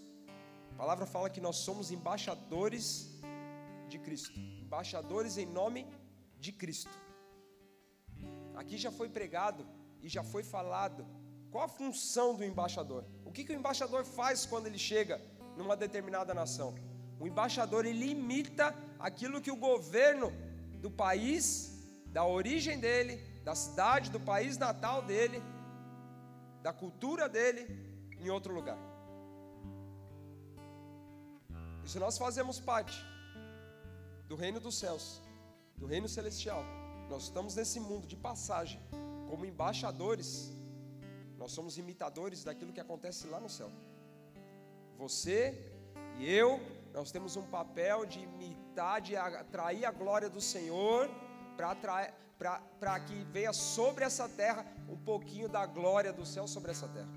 [0.71, 3.13] A palavra fala que nós somos embaixadores
[3.93, 5.87] de Cristo, embaixadores em nome
[6.41, 6.97] de Cristo.
[8.55, 9.67] Aqui já foi pregado
[10.03, 11.07] e já foi falado
[11.51, 13.05] qual a função do embaixador.
[13.25, 15.21] O que, que o embaixador faz quando ele chega
[15.59, 16.75] numa determinada nação?
[17.21, 20.33] O embaixador ele imita aquilo que o governo
[20.81, 21.45] do país,
[22.07, 25.43] da origem dele, da cidade, do país natal dele,
[26.63, 27.63] da cultura dele,
[28.19, 28.79] em outro lugar.
[31.85, 33.12] Se nós fazemos parte
[34.33, 35.21] do reino dos céus,
[35.77, 36.63] do reino celestial,
[37.11, 38.81] nós estamos nesse mundo de passagem,
[39.29, 40.29] como embaixadores,
[41.37, 43.71] nós somos imitadores daquilo que acontece lá no céu.
[44.97, 45.39] Você
[46.19, 46.51] e eu
[46.95, 51.11] nós temos um papel de imitar, de atrair a glória do Senhor,
[52.81, 57.13] para que venha sobre essa terra um pouquinho da glória do céu sobre essa terra.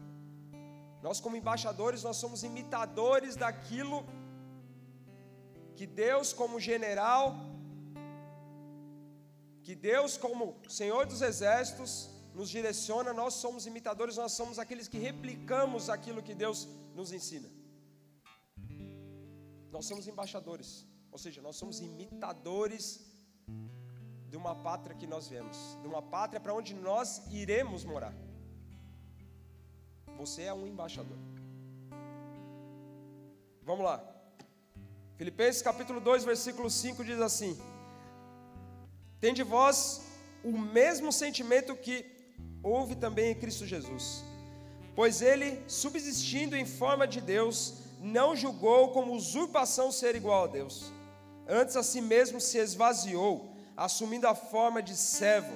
[1.01, 4.15] Nós, como embaixadores, nós somos imitadores daquilo que
[5.83, 7.35] Deus, como general,
[9.63, 14.99] que Deus, como Senhor dos exércitos, nos direciona, nós somos imitadores, nós somos aqueles que
[14.99, 17.49] replicamos aquilo que Deus nos ensina.
[19.71, 23.03] Nós somos embaixadores, ou seja, nós somos imitadores
[24.29, 28.13] de uma pátria que nós viemos, de uma pátria para onde nós iremos morar.
[30.17, 31.17] Você é um embaixador.
[33.63, 34.14] Vamos lá.
[35.17, 37.57] Filipenses capítulo 2, versículo 5 diz assim:
[39.21, 40.01] Tende vós
[40.43, 42.05] o mesmo sentimento que
[42.61, 44.25] houve também em Cristo Jesus,
[44.93, 50.91] pois ele, subsistindo em forma de Deus, não julgou como usurpação ser igual a Deus.
[51.47, 55.55] Antes a si mesmo se esvaziou, assumindo a forma de servo,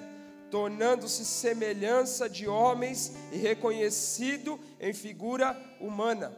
[0.50, 6.32] tornando-se semelhança de homens e reconhecido em figura humana.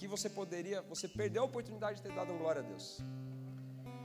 [0.00, 3.00] Aqui você poderia, você perdeu a oportunidade de ter dado glória a Deus.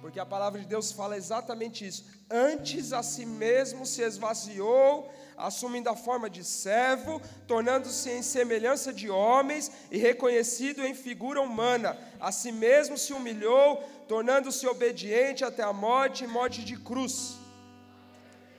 [0.02, 2.04] Porque a palavra de Deus fala exatamente isso.
[2.30, 9.10] Antes a si mesmo se esvaziou, assumindo a forma de servo, tornando-se em semelhança de
[9.10, 11.98] homens e reconhecido em figura humana.
[12.20, 17.38] A si mesmo se humilhou, tornando-se obediente até a morte e morte de cruz.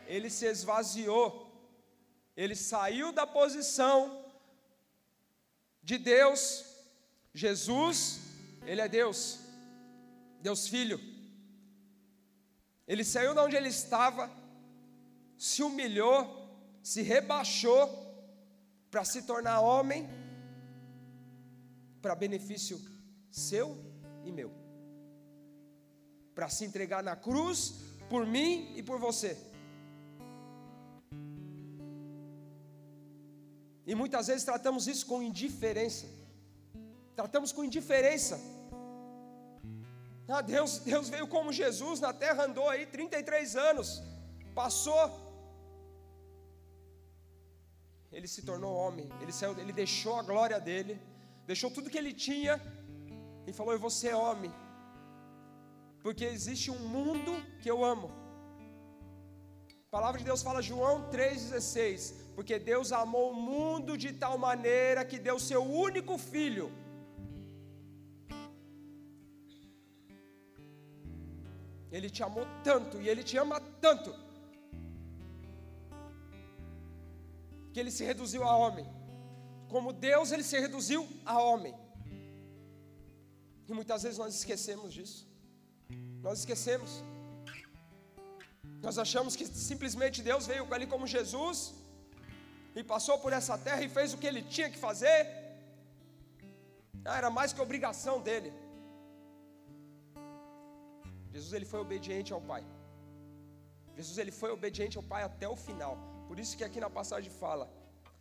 [0.06, 1.52] Ele se esvaziou,
[2.34, 4.24] ele saiu da posição
[5.82, 6.75] de Deus.
[7.36, 8.20] Jesus,
[8.64, 9.40] ele é Deus,
[10.40, 10.98] Deus Filho.
[12.88, 14.30] Ele saiu de onde ele estava,
[15.36, 16.18] se humilhou,
[16.82, 17.84] se rebaixou
[18.90, 20.08] para se tornar homem,
[22.00, 22.80] para benefício
[23.30, 23.76] seu
[24.24, 24.50] e meu,
[26.34, 27.74] para se entregar na cruz
[28.08, 29.36] por mim e por você.
[33.86, 36.06] E muitas vezes tratamos isso com indiferença.
[37.16, 38.38] Tratamos com indiferença.
[40.28, 44.02] Ah, Deus, Deus veio como Jesus na terra, andou aí 33 anos,
[44.54, 45.04] passou
[48.16, 50.98] ele se tornou homem, ele, saiu, ele deixou a glória dele,
[51.46, 52.54] deixou tudo que ele tinha
[53.46, 54.52] e falou: Eu vou ser homem,
[56.02, 58.08] porque existe um mundo que eu amo.
[59.88, 65.04] A palavra de Deus fala, João 3,16: Porque Deus amou o mundo de tal maneira
[65.04, 66.72] que deu seu único filho.
[71.96, 74.10] Ele te amou tanto e ele te ama tanto
[77.72, 78.86] que ele se reduziu a homem.
[79.72, 81.00] Como Deus, ele se reduziu
[81.32, 81.74] a homem.
[83.68, 85.18] E muitas vezes nós esquecemos disso.
[86.26, 86.90] Nós esquecemos.
[88.86, 91.58] Nós achamos que simplesmente Deus veio ali como Jesus
[92.78, 95.20] e passou por essa terra e fez o que ele tinha que fazer.
[97.04, 98.50] Ah, era mais que obrigação dele.
[101.36, 102.64] Jesus ele foi obediente ao Pai.
[103.94, 105.94] Jesus ele foi obediente ao Pai até o final.
[106.28, 107.70] Por isso que aqui na passagem fala: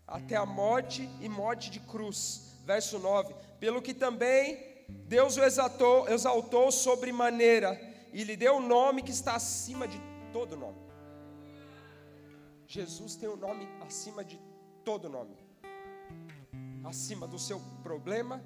[0.05, 2.19] até a morte e morte de cruz.
[2.65, 4.41] Verso 9: Pelo que também
[5.15, 7.71] Deus o exaltou, exaltou sobre maneira
[8.11, 9.99] e lhe deu o nome que está acima de
[10.33, 10.81] todo nome.
[12.67, 14.37] Jesus tem o um nome acima de
[14.83, 15.37] todo nome.
[16.83, 18.43] Acima do seu problema,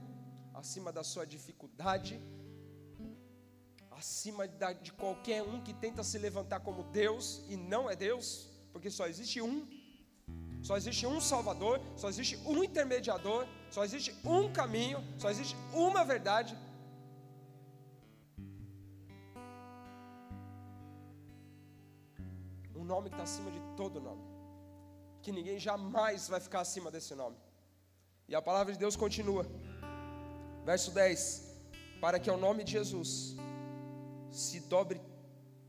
[0.53, 2.21] acima da sua dificuldade,
[3.99, 8.89] acima de qualquer um que tenta se levantar como Deus e não é Deus porque
[8.97, 9.55] só existe um.
[10.67, 13.41] só existe um Salvador, só existe um intermediador,
[13.75, 16.53] só existe um caminho, só existe uma verdade.
[22.81, 24.23] Um nome que está acima de todo nome,
[25.21, 27.37] que ninguém jamais vai ficar acima desse nome.
[28.29, 29.45] E a palavra de Deus continua,
[30.71, 31.19] verso 10:
[31.99, 33.11] Para que ao nome de Jesus
[34.31, 35.01] se dobre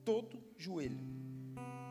[0.04, 1.00] todo joelho,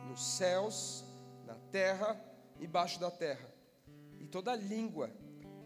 [0.08, 1.04] nos céus,
[1.46, 2.20] na terra
[2.58, 3.48] e embaixo da terra,
[4.18, 5.10] e toda língua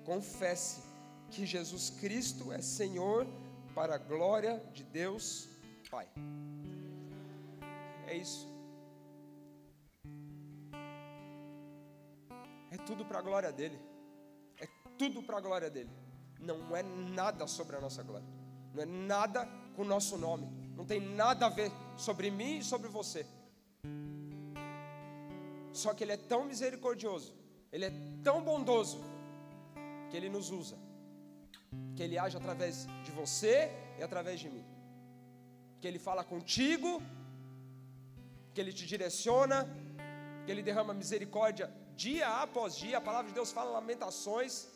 [0.05, 0.83] confesse
[1.31, 3.27] que Jesus Cristo é Senhor
[3.75, 5.49] para a glória de Deus
[5.91, 6.09] Pai.
[8.07, 8.49] É isso.
[12.71, 13.79] É tudo para a glória dele.
[14.59, 14.67] É
[14.99, 15.91] tudo para a glória dele.
[16.41, 18.27] Não é nada sobre a nossa glória.
[18.75, 20.64] Não é nada com o nosso nome.
[20.77, 23.27] Não tem nada a ver sobre mim e sobre você.
[25.72, 27.35] Só que Ele é tão misericordioso,
[27.72, 28.99] Ele é tão bondoso,
[30.11, 30.77] que Ele nos usa,
[31.97, 34.64] que Ele age através de você e através de mim,
[35.81, 37.03] que Ele fala contigo,
[38.53, 39.68] que Ele te direciona,
[40.45, 41.66] que Ele derrama misericórdia
[41.97, 42.99] dia após dia.
[42.99, 44.68] A palavra de Deus fala lamentações.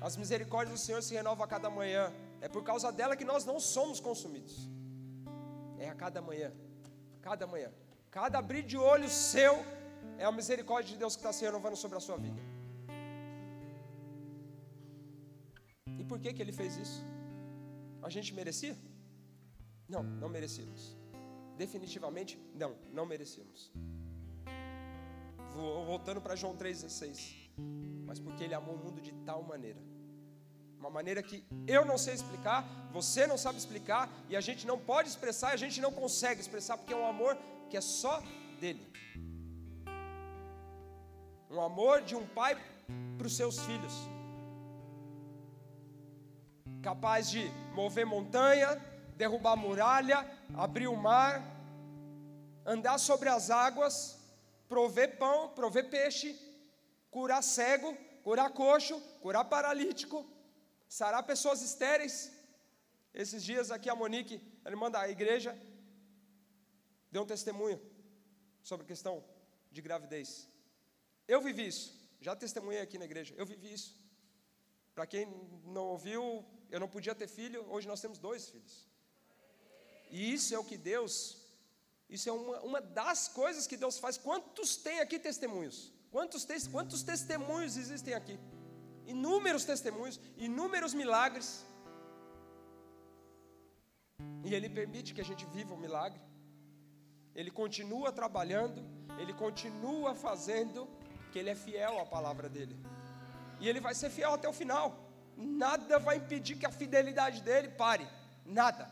[0.00, 2.12] As misericórdias do Senhor se renovam a cada manhã.
[2.40, 4.68] É por causa dela que nós não somos consumidos.
[5.78, 6.52] É a cada manhã,
[7.20, 7.70] cada manhã.
[8.10, 9.54] Cada abrir de olho seu
[10.18, 12.40] é a misericórdia de Deus que está se renovando sobre a sua vida.
[15.98, 17.04] E por que, que ele fez isso?
[18.02, 18.76] A gente merecia?
[19.88, 20.96] Não, não merecíamos.
[21.56, 23.72] Definitivamente, não, não merecíamos.
[25.86, 27.50] Voltando para João 3,16.
[28.04, 29.80] Mas porque ele amou o mundo de tal maneira.
[30.86, 34.78] Uma maneira que eu não sei explicar, você não sabe explicar, e a gente não
[34.78, 37.36] pode expressar, e a gente não consegue expressar, porque é um amor
[37.68, 38.22] que é só
[38.60, 38.86] dele.
[41.50, 42.56] Um amor de um pai
[43.18, 43.94] para os seus filhos,
[46.80, 48.80] capaz de mover montanha,
[49.16, 50.24] derrubar muralha,
[50.54, 51.42] abrir o mar,
[52.64, 54.20] andar sobre as águas,
[54.68, 56.38] prover pão, prover peixe,
[57.10, 60.24] curar cego, curar coxo, curar paralítico,
[60.88, 62.32] sarar pessoas estéreis.
[63.12, 65.58] Esses dias aqui a Monique, ela manda a igreja,
[67.10, 67.80] deu um testemunho
[68.62, 69.24] sobre a questão
[69.70, 70.48] de gravidez.
[71.26, 73.96] Eu vivi isso, já testemunhei aqui na igreja, eu vivi isso.
[74.94, 75.26] Para quem
[75.64, 78.86] não ouviu, eu não podia ter filho, hoje nós temos dois filhos.
[80.10, 81.14] E isso é o que Deus,
[82.08, 84.16] isso é uma, uma das coisas que Deus faz.
[84.16, 85.92] Quantos tem aqui testemunhos?
[86.10, 88.38] Quantos, te, quantos testemunhos existem aqui?
[89.14, 91.48] Inúmeros testemunhos, inúmeros milagres.
[94.44, 96.20] E Ele permite que a gente viva o milagre.
[97.34, 98.82] Ele continua trabalhando,
[99.20, 100.88] ele continua fazendo,
[101.30, 102.74] que ele é fiel à palavra dele.
[103.60, 104.86] E ele vai ser fiel até o final.
[105.36, 108.06] Nada vai impedir que a fidelidade dele pare.
[108.44, 108.90] Nada.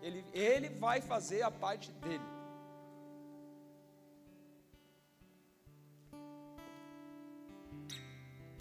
[0.00, 2.24] Ele, ele vai fazer a parte dele.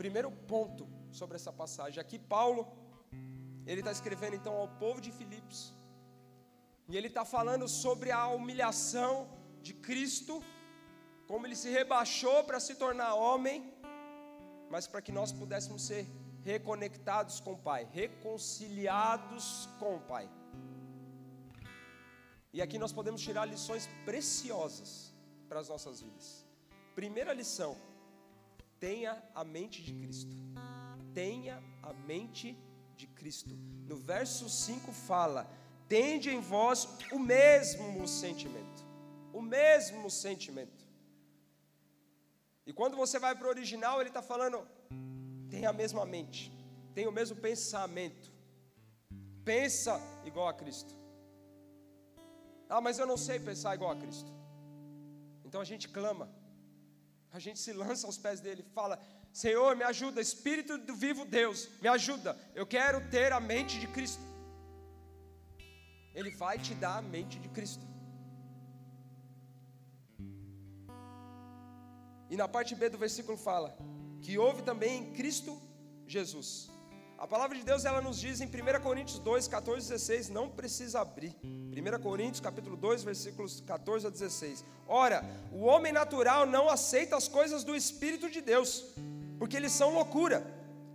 [0.02, 0.88] Primeiro ponto
[1.20, 2.00] sobre essa passagem.
[2.00, 2.62] Aqui Paulo,
[3.66, 5.74] ele está escrevendo então ao povo de Filipos
[6.88, 9.14] e ele está falando sobre a humilhação
[9.62, 10.44] de Cristo,
[11.28, 13.74] como ele se rebaixou para se tornar homem,
[14.70, 16.06] mas para que nós pudéssemos ser
[16.44, 20.30] reconectados com o Pai, reconciliados com o Pai.
[22.54, 25.12] E aqui nós podemos tirar lições preciosas
[25.50, 26.46] para as nossas vidas.
[26.94, 27.76] Primeira lição:
[28.86, 30.36] tenha a mente de Cristo.
[31.12, 32.56] Tenha a mente
[32.96, 33.56] de Cristo.
[33.92, 35.50] No verso 5 fala:
[35.88, 38.80] tende em vós o mesmo sentimento.
[39.34, 40.86] O mesmo sentimento.
[42.68, 44.60] E quando você vai para o original, ele está falando,
[45.50, 46.52] tem a mesma mente,
[46.94, 48.32] tem o mesmo pensamento.
[49.44, 50.94] Pensa igual a Cristo.
[52.70, 54.32] Ah, mas eu não sei pensar igual a Cristo.
[55.44, 56.30] Então a gente clama,
[57.36, 58.98] a gente se lança aos pés dele e fala:
[59.34, 62.38] Senhor, me ajuda, Espírito do vivo Deus, me ajuda.
[62.56, 64.24] Eu quero ter a mente de Cristo.
[66.14, 67.86] Ele vai te dar a mente de Cristo.
[72.30, 73.78] E na parte B do versículo fala
[74.22, 75.62] que houve também em Cristo
[76.08, 76.72] Jesus.
[77.18, 80.50] A palavra de Deus ela nos diz em 1 Coríntios 2, 14 e 16, não
[80.50, 81.34] precisa abrir.
[81.44, 84.66] 1 Coríntios capítulo 2, versículos 14 a 16.
[84.86, 88.84] Ora, o homem natural não aceita as coisas do Espírito de Deus,
[89.40, 90.46] porque eles são loucura,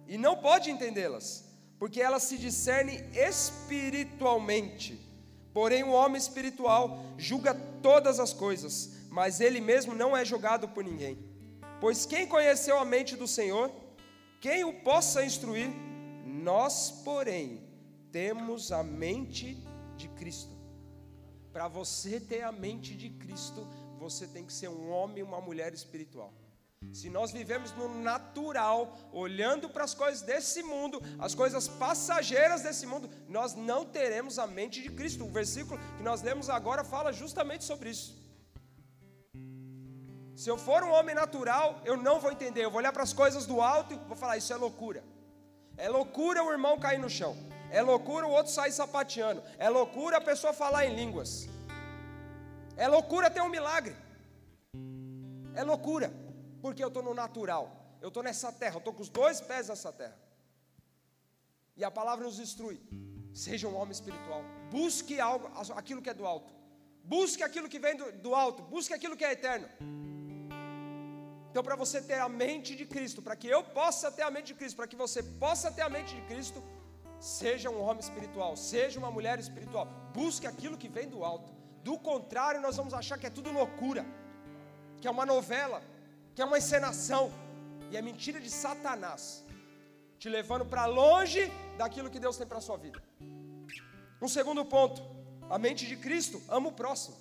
[0.07, 1.45] e não pode entendê-las,
[1.79, 5.01] porque elas se discernem espiritualmente.
[5.55, 10.85] Porém, o homem espiritual julga todas as coisas, mas ele mesmo não é julgado por
[10.85, 11.19] ninguém.
[11.81, 13.73] Pois quem conheceu a mente do Senhor,
[14.39, 15.71] quem o possa instruir?
[16.43, 17.63] Nós, porém,
[18.11, 19.63] temos a mente
[19.97, 20.55] de Cristo.
[21.53, 23.67] Para você ter a mente de Cristo,
[23.99, 26.33] você tem que ser um homem e uma mulher espiritual.
[26.95, 32.87] Se nós vivemos no natural, olhando para as coisas desse mundo, as coisas passageiras desse
[32.87, 35.27] mundo, nós não teremos a mente de Cristo.
[35.27, 38.19] O versículo que nós lemos agora fala justamente sobre isso.
[40.35, 42.65] Se eu for um homem natural, eu não vou entender.
[42.65, 45.05] Eu vou olhar para as coisas do alto e vou falar: Isso é loucura.
[45.85, 47.35] É loucura o irmão cair no chão.
[47.71, 49.43] É loucura o outro sair sapateando.
[49.59, 51.49] É loucura a pessoa falar em línguas.
[52.77, 53.97] É loucura ter um milagre.
[55.55, 56.13] É loucura.
[56.61, 57.65] Porque eu estou no natural.
[58.03, 58.75] Eu estou nessa terra.
[58.75, 60.19] Eu estou com os dois pés nessa terra.
[61.79, 62.79] E a palavra nos instrui.
[63.33, 64.43] Seja um homem espiritual.
[64.71, 66.53] Busque algo, aquilo que é do alto.
[67.03, 68.63] Busque aquilo que vem do, do alto.
[68.65, 69.67] Busque aquilo que é eterno.
[71.51, 74.49] Então, para você ter a mente de Cristo, para que eu possa ter a mente
[74.53, 76.63] de Cristo, para que você possa ter a mente de Cristo,
[77.19, 79.87] seja um homem espiritual, seja uma mulher espiritual.
[80.15, 81.53] Busque aquilo que vem do alto.
[81.83, 84.07] Do contrário, nós vamos achar que é tudo loucura,
[85.01, 85.83] que é uma novela,
[86.35, 87.33] que é uma encenação,
[87.91, 89.45] e é mentira de Satanás,
[90.19, 93.03] te levando para longe daquilo que Deus tem para a sua vida.
[94.23, 95.03] Um segundo ponto,
[95.49, 97.17] a mente de Cristo ama o próximo.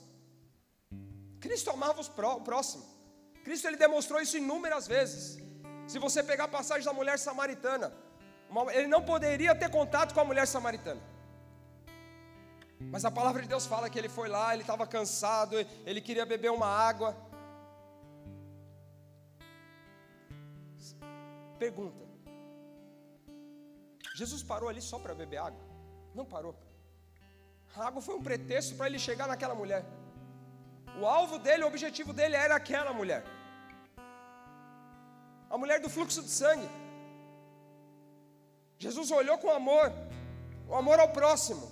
[1.39, 2.99] Cristo amava o próximo.
[3.43, 5.37] Cristo ele demonstrou isso inúmeras vezes.
[5.87, 7.93] Se você pegar a passagem da mulher samaritana,
[8.73, 11.01] ele não poderia ter contato com a mulher samaritana.
[12.79, 16.25] Mas a palavra de Deus fala que ele foi lá, ele estava cansado, ele queria
[16.25, 17.15] beber uma água.
[21.57, 22.07] Pergunta:
[24.15, 25.61] Jesus parou ali só para beber água?
[26.15, 26.55] Não parou.
[27.75, 29.85] A água foi um pretexto para ele chegar naquela mulher.
[31.00, 33.24] O alvo dele, o objetivo dele era aquela mulher.
[35.50, 36.70] A mulher do fluxo de sangue.
[38.78, 39.91] Jesus olhou com amor,
[40.68, 41.66] o amor ao próximo.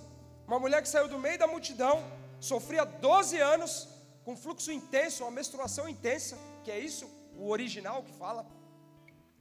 [0.47, 1.95] Uma mulher que saiu do meio da multidão,
[2.39, 3.87] sofria 12 anos
[4.23, 7.05] com fluxo intenso, uma menstruação intensa, que é isso,
[7.35, 8.45] o original que fala.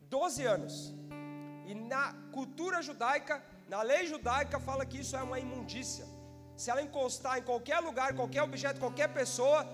[0.02, 0.94] 12 anos.
[1.66, 6.06] E na cultura judaica, na lei judaica, fala que isso é uma imundícia.
[6.56, 9.66] Se ela encostar em qualquer lugar, qualquer objeto, qualquer pessoa,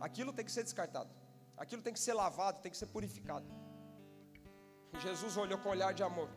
[0.00, 1.10] aquilo tem que ser descartado.
[1.56, 3.46] Aquilo tem que ser lavado, tem que ser purificado.
[5.00, 6.28] Jesus olhou com olhar de amor.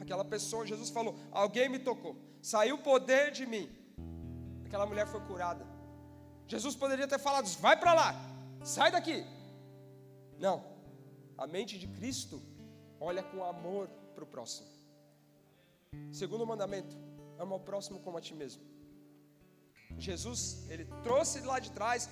[0.00, 3.66] Aquela pessoa, Jesus falou: Alguém me tocou, saiu o poder de mim.
[4.66, 5.66] Aquela mulher foi curada.
[6.46, 8.14] Jesus poderia ter falado: Vai para lá,
[8.62, 9.24] sai daqui.
[10.38, 10.62] Não,
[11.36, 12.42] a mente de Cristo
[13.00, 14.68] olha com amor para o próximo.
[16.12, 16.94] Segundo mandamento:
[17.38, 18.62] ama o próximo como a ti mesmo.
[19.96, 22.08] Jesus, ele trouxe de lá de trás,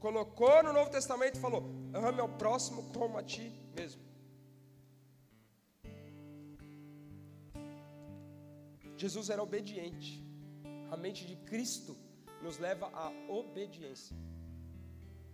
[0.00, 4.08] colocou no Novo Testamento e falou: ame ao próximo como a ti mesmo.
[8.96, 10.24] Jesus era obediente.
[10.90, 11.96] A mente de Cristo
[12.42, 14.16] nos leva à obediência.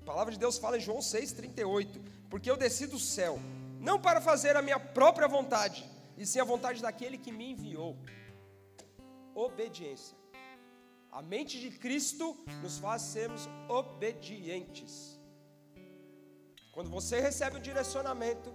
[0.02, 3.38] A palavra de Deus fala em João 6,38: Porque eu desci do céu,
[3.80, 7.96] não para fazer a minha própria vontade, e sim a vontade daquele que me enviou.
[9.34, 10.23] Obediência.
[11.18, 12.26] A mente de Cristo
[12.62, 13.42] nos faz sermos
[13.80, 14.92] obedientes.
[16.74, 18.50] Quando você recebe um direcionamento,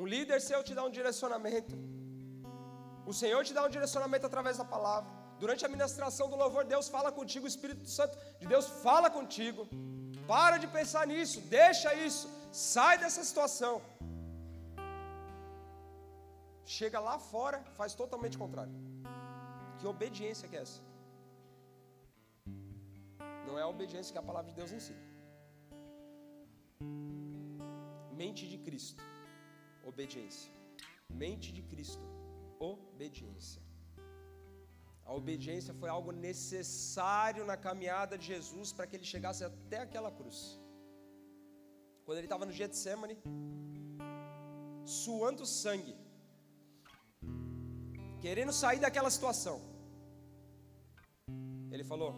[0.00, 1.74] um líder seu te dá um direcionamento,
[3.10, 5.10] o Senhor te dá um direcionamento através da palavra.
[5.42, 9.66] Durante a ministração do louvor, Deus fala contigo, o Espírito Santo de Deus fala contigo.
[10.34, 13.74] Para de pensar nisso, deixa isso, sai dessa situação.
[16.78, 18.91] Chega lá fora, faz totalmente contrário.
[19.82, 20.80] Que obediência que é essa?
[23.46, 25.02] Não é a obediência que a palavra de Deus ensina.
[28.20, 29.02] Mente de Cristo,
[29.90, 30.52] obediência.
[31.22, 32.04] Mente de Cristo,
[32.60, 33.60] obediência.
[35.04, 40.12] A obediência foi algo necessário na caminhada de Jesus para que ele chegasse até aquela
[40.20, 40.38] cruz.
[42.04, 43.18] Quando ele estava no Getsemane,
[45.00, 45.96] suando sangue,
[48.20, 49.71] querendo sair daquela situação,
[51.76, 52.14] ele falou: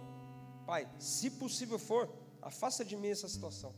[0.67, 2.09] Pai, se possível for,
[2.41, 3.75] afasta de mim essa situação.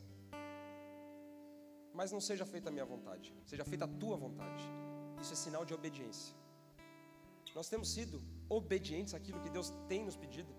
[1.93, 4.63] Mas não seja feita a minha vontade, seja feita a tua vontade.
[5.21, 6.35] Isso é sinal de obediência.
[7.55, 10.55] Nós temos sido obedientes àquilo que Deus tem nos pedido.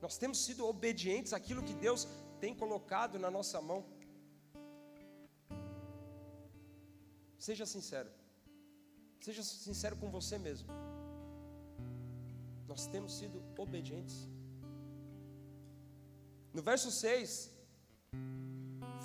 [0.00, 2.06] Nós temos sido obedientes àquilo que Deus
[2.40, 3.84] tem colocado na nossa mão.
[7.38, 8.10] Seja sincero.
[9.20, 10.68] Seja sincero com você mesmo.
[12.72, 14.16] Nós temos sido obedientes.
[16.56, 17.50] No verso 6,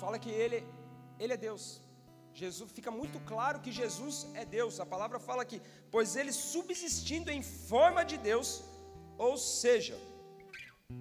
[0.02, 0.58] fala que ele
[1.22, 1.64] ele é Deus.
[2.32, 4.78] Jesus fica muito claro que Jesus é Deus.
[4.84, 5.60] A palavra fala que,
[5.90, 8.48] pois ele subsistindo em forma de Deus,
[9.18, 9.98] ou seja,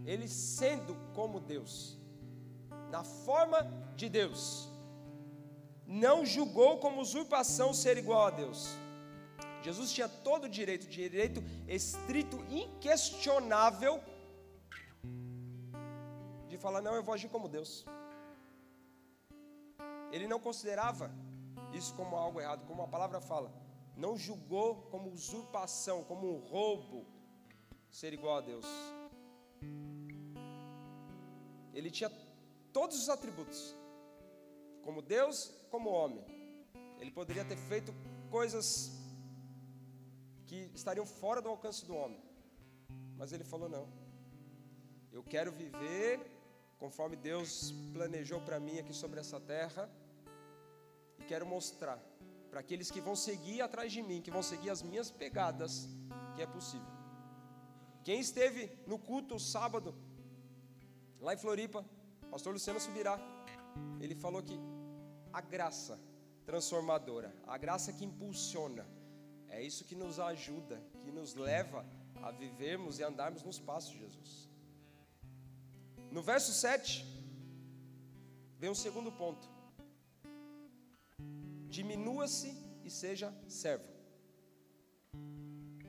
[0.06, 1.98] ele sendo como Deus,
[2.96, 3.60] na forma
[3.96, 4.42] de Deus,
[5.86, 8.62] não julgou como usurpação ser igual a Deus.
[9.68, 14.02] Jesus tinha todo o direito, direito estrito, inquestionável,
[16.48, 17.86] de falar: não, eu vou agir como Deus.
[20.10, 21.12] Ele não considerava
[21.74, 23.52] isso como algo errado, como a palavra fala,
[23.98, 27.06] não julgou como usurpação, como um roubo,
[27.92, 28.66] ser igual a Deus.
[31.74, 32.10] Ele tinha
[32.72, 33.76] todos os atributos,
[34.82, 36.24] como Deus, como homem.
[37.02, 37.94] Ele poderia ter feito
[38.32, 38.97] coisas
[40.48, 42.22] que estariam fora do alcance do homem,
[43.18, 43.88] mas ele falou: não,
[45.12, 46.16] eu quero viver
[46.80, 49.90] conforme Deus planejou para mim aqui sobre essa terra,
[51.20, 52.00] e quero mostrar
[52.50, 55.88] para aqueles que vão seguir atrás de mim, que vão seguir as minhas pegadas,
[56.36, 56.88] que é possível.
[58.04, 59.94] Quem esteve no culto sábado,
[61.20, 61.84] lá em Floripa,
[62.32, 63.20] pastor Luciano Subirá,
[64.00, 64.58] ele falou que
[65.34, 66.00] a graça
[66.46, 68.86] transformadora, a graça que impulsiona,
[69.58, 71.84] é isso que nos ajuda, que nos leva
[72.22, 74.32] a vivermos e andarmos nos passos de Jesus.
[76.12, 77.04] No verso 7,
[78.60, 79.50] vem um segundo ponto:
[81.78, 82.56] diminua-se
[82.86, 83.90] e seja servo.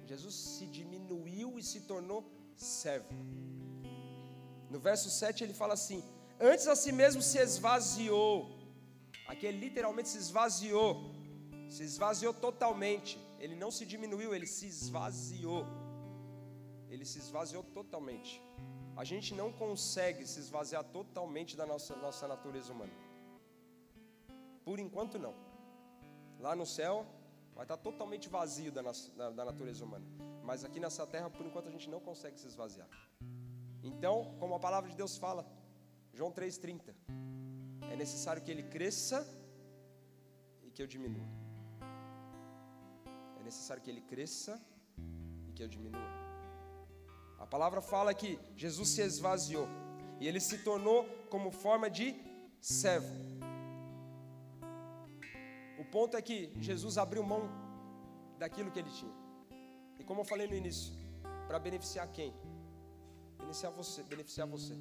[0.07, 2.25] Jesus se diminuiu e se tornou
[2.57, 3.15] servo.
[4.71, 6.03] No verso 7 ele fala assim:
[6.41, 8.35] Antes a si mesmo se esvaziou.
[9.27, 11.13] Aqui ele literalmente se esvaziou.
[11.69, 13.28] Se esvaziou totalmente.
[13.39, 15.65] Ele não se diminuiu, ele se esvaziou.
[16.89, 18.43] Ele se esvaziou totalmente.
[18.97, 22.93] A gente não consegue se esvaziar totalmente da nossa, nossa natureza humana.
[24.65, 25.35] Por enquanto, não.
[26.41, 27.07] Lá no céu,
[27.55, 28.83] vai estar totalmente vazio da,
[29.17, 30.07] da, da natureza humana.
[30.43, 32.89] Mas aqui nessa terra, por enquanto, a gente não consegue se esvaziar.
[33.83, 35.47] Então, como a palavra de Deus fala,
[36.13, 36.95] João 3,30,
[37.93, 39.27] é necessário que ele cresça
[40.63, 41.48] e que eu diminua.
[43.49, 44.61] Necessário que ele cresça
[45.49, 46.11] e que eu diminua.
[47.39, 49.67] A palavra fala que Jesus se esvaziou
[50.21, 52.15] e ele se tornou como forma de
[52.61, 53.15] servo.
[55.79, 57.45] O ponto é que Jesus abriu mão
[58.39, 59.17] daquilo que ele tinha.
[59.99, 60.93] E como eu falei no início,
[61.47, 62.35] para beneficiar quem?
[63.39, 64.75] Beneficiar você, beneficiar você.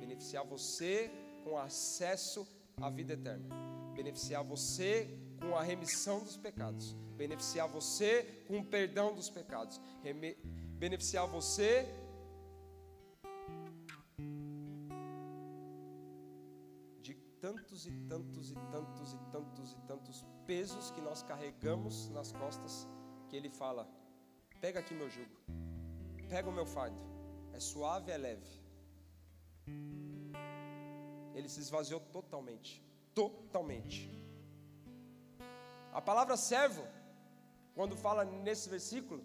[0.00, 1.10] Beneficiar você
[1.44, 2.48] com acesso
[2.80, 3.54] à vida eterna.
[3.94, 6.94] Beneficiar você com a remissão dos pecados.
[7.16, 9.80] Beneficiar você com o perdão dos pecados.
[10.02, 10.34] Reme
[10.78, 11.86] beneficiar você.
[17.00, 22.32] De tantos e tantos e tantos e tantos e tantos pesos que nós carregamos nas
[22.32, 22.86] costas,
[23.28, 23.88] que Ele fala:
[24.60, 25.36] pega aqui meu jugo,
[26.28, 27.00] pega o meu fardo,
[27.52, 28.66] é suave, é leve.
[31.34, 32.82] Ele se esvaziou totalmente,
[33.14, 34.25] totalmente.
[35.98, 36.82] A palavra servo,
[37.74, 39.24] quando fala nesse versículo,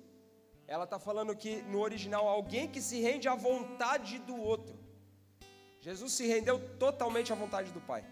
[0.65, 4.75] ela está falando que no original alguém que se rende à vontade do outro.
[5.81, 8.05] Jesus se rendeu totalmente à vontade do Pai.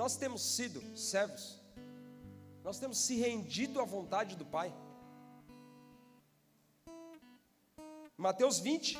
[0.00, 1.58] Nós temos sido servos,
[2.62, 4.70] nós temos se rendido à vontade do Pai.
[8.14, 8.98] Mateus 20,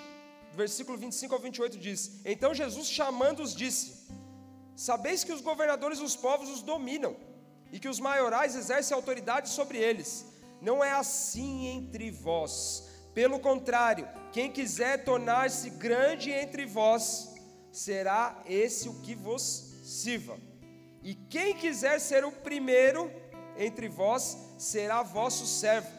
[0.54, 4.10] versículo 25 ao 28 diz: Então Jesus chamando-os disse:
[4.74, 7.14] Sabeis que os governadores dos povos os dominam,
[7.72, 10.30] e que os maiorais exercem autoridade sobre eles
[10.62, 12.88] não é assim entre vós.
[13.12, 17.34] Pelo contrário, quem quiser tornar-se grande entre vós,
[17.72, 19.42] será esse o que vos
[19.82, 20.38] sirva.
[21.02, 23.10] E quem quiser ser o primeiro
[23.58, 25.90] entre vós, será vosso servo.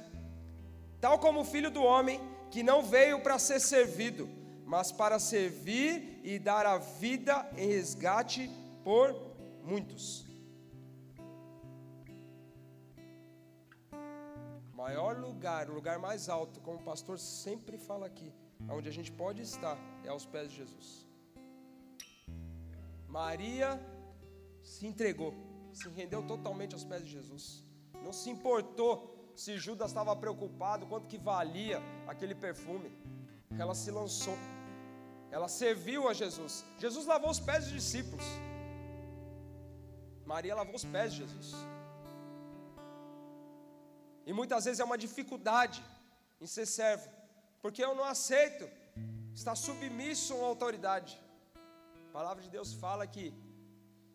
[1.01, 4.29] Tal como o filho do homem, que não veio para ser servido,
[4.65, 8.49] mas para servir e dar a vida em resgate
[8.83, 9.13] por
[9.61, 10.32] muitos.
[14.83, 18.29] Maior lugar, o lugar mais alto, como o pastor sempre fala aqui,
[18.77, 20.87] onde a gente pode estar, é aos pés de Jesus.
[23.07, 23.69] Maria
[24.61, 25.33] se entregou,
[25.79, 27.45] se rendeu totalmente aos pés de Jesus.
[28.05, 28.93] Não se importou
[29.43, 31.79] se Judas estava preocupado quanto que valia
[32.13, 32.91] aquele perfume.
[33.57, 34.37] Ela se lançou.
[35.31, 36.65] Ela serviu a Jesus.
[36.83, 38.25] Jesus lavou os pés dos discípulos.
[40.25, 41.55] Maria lavou os pés de Jesus.
[44.25, 45.83] E muitas vezes é uma dificuldade
[46.39, 47.09] em ser servo,
[47.61, 48.69] porque eu não aceito
[49.33, 51.19] estar submisso a uma autoridade.
[52.09, 53.33] A palavra de Deus fala que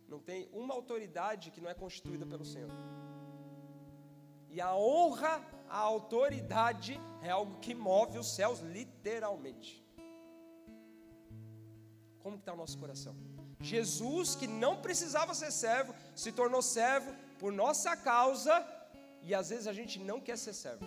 [0.08, 2.70] Não tem uma autoridade que não é constituída pelo Senhor.
[4.48, 9.84] E a honra, a autoridade é algo que move os céus literalmente.
[12.22, 13.14] Como está o nosso coração?
[13.60, 18.54] Jesus, que não precisava ser servo, se tornou servo por nossa causa,
[19.22, 20.84] e às vezes a gente não quer ser servo.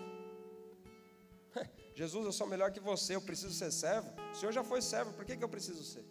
[1.96, 4.10] Jesus, eu sou melhor que você, eu preciso ser servo.
[4.32, 6.06] O Senhor já foi servo, por que, que eu preciso ser?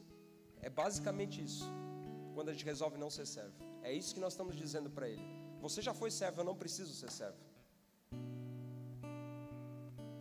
[0.61, 1.65] É basicamente isso,
[2.35, 3.55] quando a gente resolve não ser servo.
[3.83, 5.25] É isso que nós estamos dizendo para Ele.
[5.61, 7.39] Você já foi servo, eu não preciso ser servo.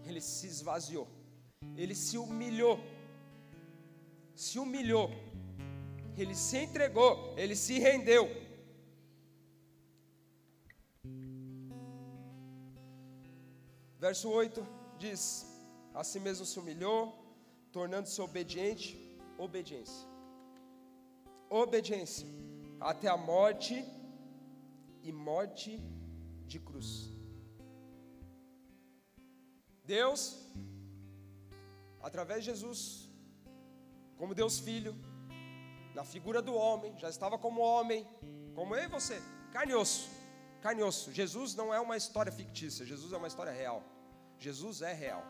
[0.06, 1.08] Ele se esvaziou,
[1.78, 2.80] ele se humilhou,
[4.36, 5.12] se humilhou,
[6.18, 8.28] ele se entregou, ele se rendeu.
[14.00, 14.66] Verso 8
[14.98, 15.46] diz:
[15.94, 17.02] A si mesmo se humilhou,
[17.72, 18.98] tornando-se obediente,
[19.38, 20.08] obediência.
[21.50, 22.28] Obediência
[22.80, 23.84] até a morte
[25.04, 25.72] e morte
[26.48, 27.10] de cruz.
[29.84, 30.22] Deus,
[32.02, 33.10] através de Jesus,
[34.18, 34.96] como Deus Filho,
[35.94, 38.08] na figura do homem, já estava como homem,
[38.54, 39.20] como eu e você,
[39.52, 40.08] carne e osso,
[40.60, 41.12] carne e osso.
[41.12, 43.84] Jesus não é uma história fictícia, Jesus é uma história real.
[44.38, 45.24] Jesus é real.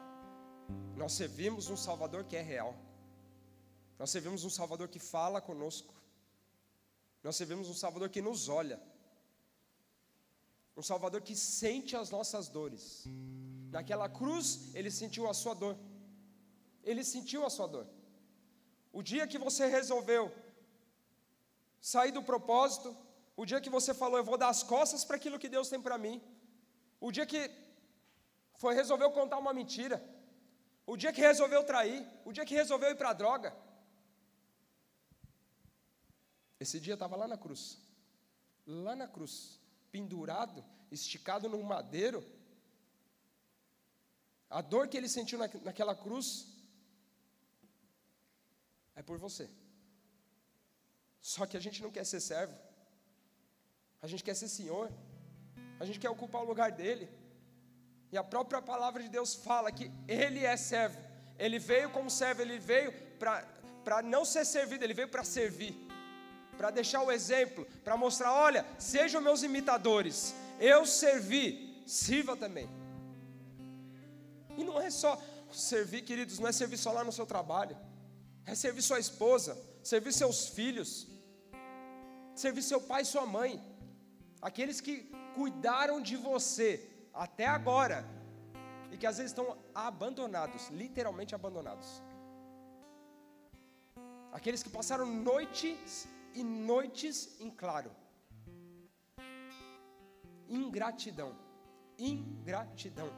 [0.95, 2.75] Nós servimos um Salvador que é real.
[3.97, 5.93] Nós servimos um Salvador que fala conosco.
[7.23, 8.79] Nós servimos um Salvador que nos olha.
[10.77, 13.05] Um Salvador que sente as nossas dores.
[13.71, 15.77] Naquela cruz, ele sentiu a sua dor.
[16.83, 17.87] Ele sentiu a sua dor.
[18.91, 20.31] O dia que você resolveu
[21.81, 22.95] sair do propósito,
[23.41, 25.81] o dia que você falou, eu vou dar as costas para aquilo que Deus tem
[25.85, 26.15] para mim,
[26.99, 27.41] o dia que
[28.61, 29.97] foi resolveu contar uma mentira,
[30.85, 33.55] o dia que resolveu trair, o dia que resolveu ir para a droga.
[36.59, 37.63] Esse dia estava lá na cruz,
[38.67, 39.35] lá na cruz,
[39.89, 40.61] pendurado,
[40.91, 42.21] esticado num madeiro.
[44.49, 46.27] A dor que ele sentiu na, naquela cruz
[48.97, 49.49] é por você.
[51.21, 52.68] Só que a gente não quer ser servo,
[54.01, 54.91] a gente quer ser senhor,
[55.79, 57.09] a gente quer ocupar o lugar dele.
[58.11, 60.97] E a própria palavra de Deus fala que ele é servo.
[61.37, 65.75] Ele veio como servo, ele veio para não ser servido, ele veio para servir.
[66.57, 70.35] Para deixar o exemplo, para mostrar: olha, sejam meus imitadores.
[70.59, 72.69] Eu servi, sirva também.
[74.57, 75.21] E não é só
[75.51, 77.77] servir, queridos, não é servir só lá no seu trabalho,
[78.45, 81.07] é servir sua esposa, servir seus filhos,
[82.35, 83.63] servir seu pai e sua mãe,
[84.41, 88.05] aqueles que cuidaram de você até agora,
[88.91, 92.01] e que às vezes estão abandonados, literalmente abandonados.
[94.31, 97.91] Aqueles que passaram noites e noites em claro.
[100.47, 101.35] Ingratidão.
[101.97, 103.09] Ingratidão.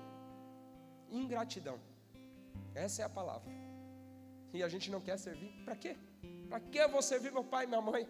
[1.10, 1.80] Ingratidão.
[2.74, 3.52] Essa é a palavra.
[4.54, 5.52] E a gente não quer servir.
[5.64, 5.98] Para quê?
[6.50, 8.08] Para que eu vou servir meu pai e minha mãe?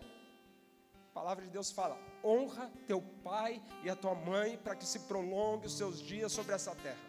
[1.11, 4.99] A palavra de Deus fala: honra teu pai e a tua mãe para que se
[4.99, 7.05] prolongue os seus dias sobre essa terra.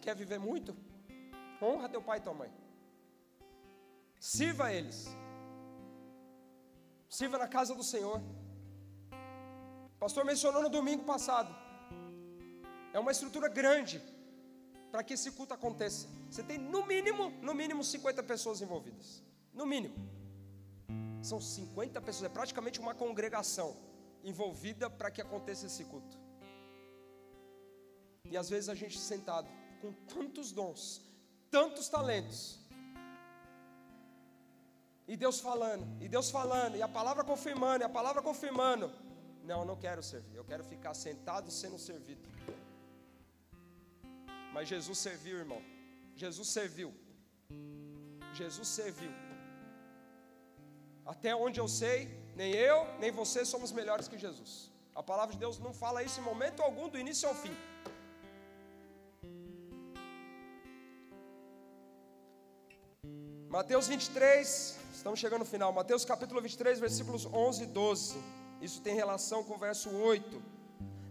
[0.00, 0.76] Quer viver muito?
[1.60, 2.52] Honra teu pai e tua mãe.
[4.20, 5.08] Sirva eles.
[7.08, 8.20] Sirva na casa do Senhor.
[9.96, 11.52] O pastor mencionou no domingo passado.
[12.92, 14.00] É uma estrutura grande
[14.92, 16.08] para que esse culto aconteça.
[16.30, 19.20] Você tem no mínimo, no mínimo 50 pessoas envolvidas.
[19.52, 20.15] No mínimo.
[21.26, 23.76] São 50 pessoas, é praticamente uma congregação
[24.22, 26.16] envolvida para que aconteça esse culto.
[28.30, 29.48] E às vezes a gente sentado
[29.80, 31.02] com tantos dons,
[31.50, 32.60] tantos talentos,
[35.08, 38.90] e Deus falando, e Deus falando, e a palavra confirmando, e a palavra confirmando.
[39.44, 42.28] Não, eu não quero servir, eu quero ficar sentado sendo servido.
[44.52, 45.62] Mas Jesus serviu, irmão.
[46.16, 46.92] Jesus serviu.
[48.32, 49.25] Jesus serviu.
[51.06, 51.98] Até onde eu sei,
[52.34, 54.72] nem eu, nem você somos melhores que Jesus.
[54.94, 57.56] A palavra de Deus não fala isso em momento algum, do início ao fim.
[63.48, 65.72] Mateus 23, estamos chegando no final.
[65.72, 68.18] Mateus capítulo 23, versículos 11 e 12.
[68.60, 70.42] Isso tem relação com o verso 8.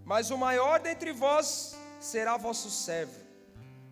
[0.04, 3.20] Mas o maior dentre vós será vosso servo.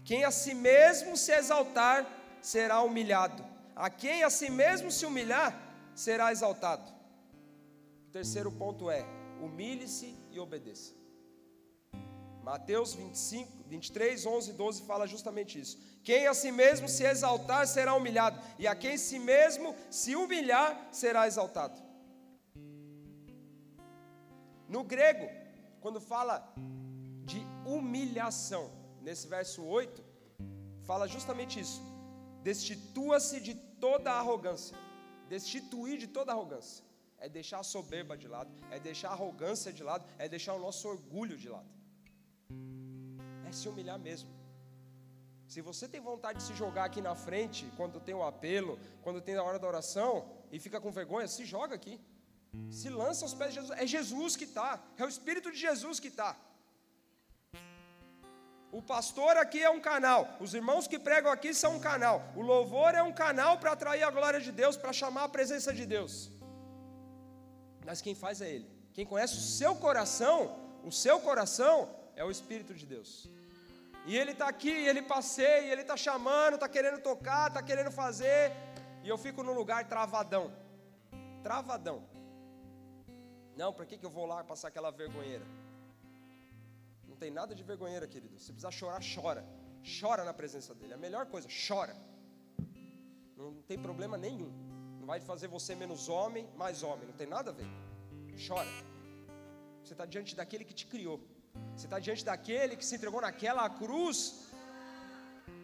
[0.03, 2.05] Quem a si mesmo se exaltar,
[2.41, 3.43] será humilhado.
[3.73, 5.57] A quem a si mesmo se humilhar,
[5.95, 6.91] será exaltado.
[8.07, 9.05] O terceiro ponto é:
[9.41, 10.93] humilhe-se e obedeça.
[12.43, 15.77] Mateus 25, 23, 11 e 12 fala justamente isso.
[16.03, 20.89] Quem a si mesmo se exaltar será humilhado, e a quem si mesmo se humilhar
[20.91, 21.81] será exaltado.
[24.67, 25.29] No grego,
[25.79, 26.53] quando fala
[27.23, 28.69] de humilhação,
[29.01, 30.03] nesse verso 8,
[30.83, 31.81] fala justamente isso.
[32.41, 34.75] Destitua-se de toda arrogância.
[35.27, 36.83] Destituir de toda arrogância.
[37.17, 40.59] É deixar a soberba de lado, é deixar a arrogância de lado, é deixar o
[40.59, 41.69] nosso orgulho de lado.
[43.47, 44.29] É se humilhar mesmo.
[45.47, 49.21] Se você tem vontade de se jogar aqui na frente, quando tem o apelo, quando
[49.21, 51.99] tem a hora da oração, e fica com vergonha, se joga aqui.
[52.69, 53.79] Se lança aos pés de Jesus.
[53.79, 56.35] É Jesus que está, é o Espírito de Jesus que está.
[58.77, 62.23] O pastor aqui é um canal, os irmãos que pregam aqui são um canal.
[62.35, 65.71] O louvor é um canal para atrair a glória de Deus, para chamar a presença
[65.71, 66.31] de Deus.
[67.85, 68.67] Mas quem faz é Ele.
[68.91, 70.37] Quem conhece o seu coração,
[70.83, 73.29] o seu coração é o Espírito de Deus.
[74.07, 78.51] E Ele está aqui, Ele passeia, Ele está chamando, está querendo tocar, está querendo fazer.
[79.03, 80.51] E eu fico no lugar travadão.
[81.43, 82.03] Travadão.
[83.55, 85.45] Não, para que, que eu vou lá passar aquela vergonheira?
[87.13, 88.39] Não tem nada de vergonheira, querido.
[88.39, 89.45] Se precisar chorar, chora.
[89.99, 90.93] Chora na presença dele.
[90.95, 91.95] A melhor coisa, chora.
[93.37, 94.51] Não tem problema nenhum.
[94.99, 97.05] Não vai fazer você menos homem, mais homem.
[97.05, 97.67] Não tem nada a ver.
[98.47, 98.71] Chora.
[99.83, 101.19] Você está diante daquele que te criou.
[101.75, 104.17] Você está diante daquele que se entregou naquela cruz.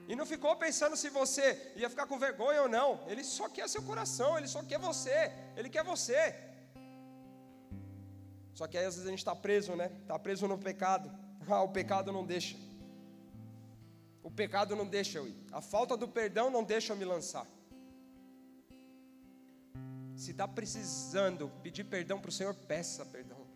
[0.07, 2.89] E não ficou pensando se você ia ficar com vergonha ou não.
[3.07, 5.31] Ele só quer seu coração, ele só quer você.
[5.57, 6.21] Ele quer você.
[8.53, 9.91] Só que aí às vezes a gente está preso, né?
[10.03, 11.09] Está preso no pecado.
[11.49, 12.55] Ah, o pecado não deixa.
[14.21, 15.35] O pecado não deixa eu ir.
[15.51, 17.47] A falta do perdão não deixa eu me lançar.
[20.15, 23.47] Se está precisando pedir perdão para o Senhor, peça perdão.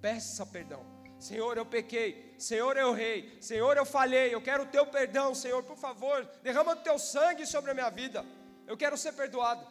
[0.00, 0.84] Peça perdão.
[1.18, 2.34] Senhor, eu pequei.
[2.38, 3.36] Senhor, eu rei.
[3.40, 4.34] Senhor, eu falhei.
[4.34, 5.62] Eu quero o teu perdão, Senhor.
[5.62, 8.24] Por favor, derrama o teu sangue sobre a minha vida.
[8.66, 9.66] Eu quero ser perdoado.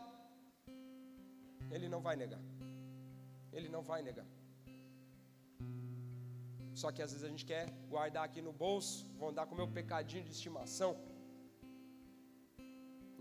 [1.71, 2.41] Ele não vai negar.
[3.53, 4.25] Ele não vai negar.
[6.81, 9.67] Só que às vezes a gente quer guardar aqui no bolso, vou andar com meu
[9.77, 10.91] pecadinho de estimação.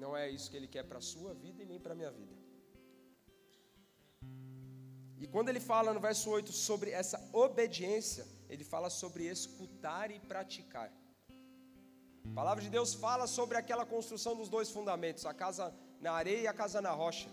[0.03, 2.11] Não é isso que ele quer para a sua vida e nem para a minha
[2.11, 2.35] vida.
[5.23, 10.19] E quando ele fala no verso 8 sobre essa obediência, ele fala sobre escutar e
[10.33, 10.91] praticar.
[12.31, 16.43] A palavra de Deus fala sobre aquela construção dos dois fundamentos, a casa na areia
[16.43, 17.29] e a casa na rocha.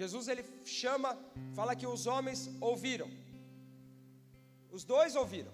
[0.00, 1.18] Jesus ele chama,
[1.54, 3.10] fala que os homens ouviram,
[4.76, 5.52] os dois ouviram.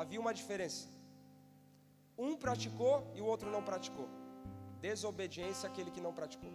[0.00, 0.84] Havia uma diferença.
[2.26, 4.08] Um praticou e o outro não praticou.
[4.86, 6.52] Desobediência aquele que não praticou.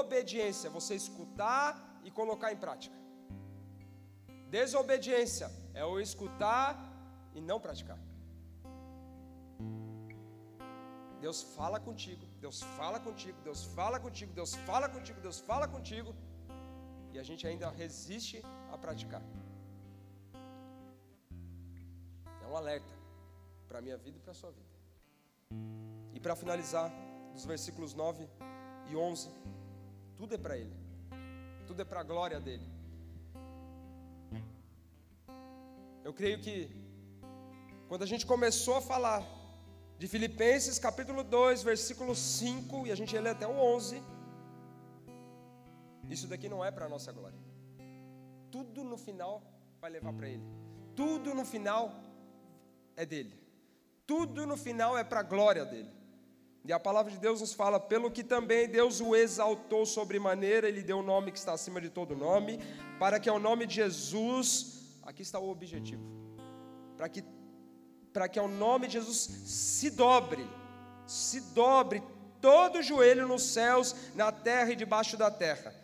[0.00, 1.68] Obediência, você escutar
[2.06, 2.96] e colocar em prática.
[4.58, 5.48] Desobediência
[5.82, 6.68] é o escutar
[7.34, 7.98] e não praticar.
[11.24, 16.10] Deus fala contigo, Deus fala contigo, Deus fala contigo, Deus fala contigo, Deus fala contigo,
[17.14, 18.42] e a gente ainda resiste
[18.72, 19.22] a praticar.
[22.42, 22.92] É um alerta
[23.68, 24.74] para a minha vida e para a sua vida.
[26.12, 26.90] E para finalizar,
[27.32, 28.28] dos versículos 9
[28.90, 29.30] e 11,
[30.16, 30.76] tudo é para Ele,
[31.68, 32.68] tudo é para a glória dEle.
[36.02, 36.68] Eu creio que,
[37.88, 39.22] quando a gente começou a falar
[39.98, 44.02] de Filipenses capítulo 2, versículo 5, e a gente lê até o 11,
[46.08, 47.38] isso daqui não é para a nossa glória.
[48.50, 49.42] Tudo no final
[49.80, 50.44] vai levar para Ele.
[50.94, 51.92] Tudo no final
[52.96, 53.38] é dele.
[54.06, 55.90] Tudo no final é para a glória dele.
[56.64, 60.82] E a palavra de Deus nos fala: pelo que também Deus o exaltou sobremaneira, Ele
[60.82, 62.58] deu o um nome que está acima de todo nome,
[62.98, 66.02] para que ao nome de Jesus, aqui está o objetivo,
[66.96, 67.24] para que,
[68.12, 70.46] para que ao nome de Jesus se dobre,
[71.06, 72.02] se dobre
[72.40, 75.83] todo o joelho nos céus, na terra e debaixo da terra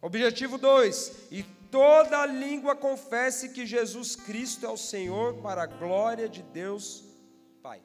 [0.00, 6.28] Objetivo 2: e toda língua confesse que Jesus Cristo é o Senhor para a glória
[6.28, 7.04] de Deus
[7.62, 7.82] Pai.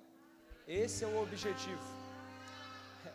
[0.67, 1.81] Esse é o objetivo.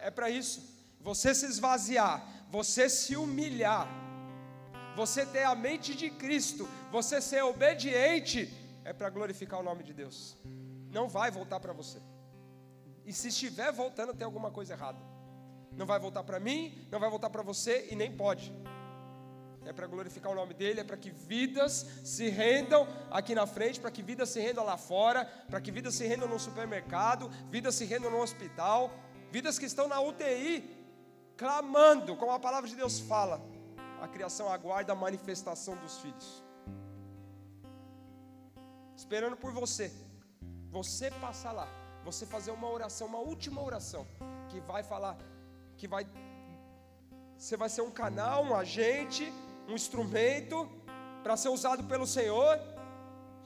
[0.01, 0.75] É para isso.
[1.01, 3.89] Você se esvaziar, você se humilhar,
[4.97, 8.53] você ter a mente de Cristo, você ser obediente,
[8.85, 10.37] é para glorificar o nome de Deus.
[10.91, 12.01] Não vai voltar para você.
[13.05, 14.99] E se estiver voltando, tem alguma coisa errada.
[15.73, 18.53] Não vai voltar para mim, não vai voltar para você e nem pode
[19.67, 23.81] é para glorificar o nome dele, é para que vidas se rendam aqui na frente,
[23.81, 27.75] para que vidas se rendam lá fora, para que vidas se rendam no supermercado, vidas
[27.75, 28.93] se rendam no hospital,
[29.31, 30.71] vidas que estão na UTI,
[31.37, 33.41] clamando, como a palavra de Deus fala,
[34.01, 36.45] a criação aguarda a manifestação dos filhos,
[38.97, 39.93] esperando por você,
[40.71, 41.69] você passar lá,
[42.05, 44.07] você fazer uma oração, uma última oração,
[44.49, 45.19] que vai falar,
[45.77, 46.07] que vai,
[47.37, 49.33] você vai ser um canal, um agente,
[49.69, 50.69] um instrumento
[51.23, 52.59] para ser usado pelo Senhor,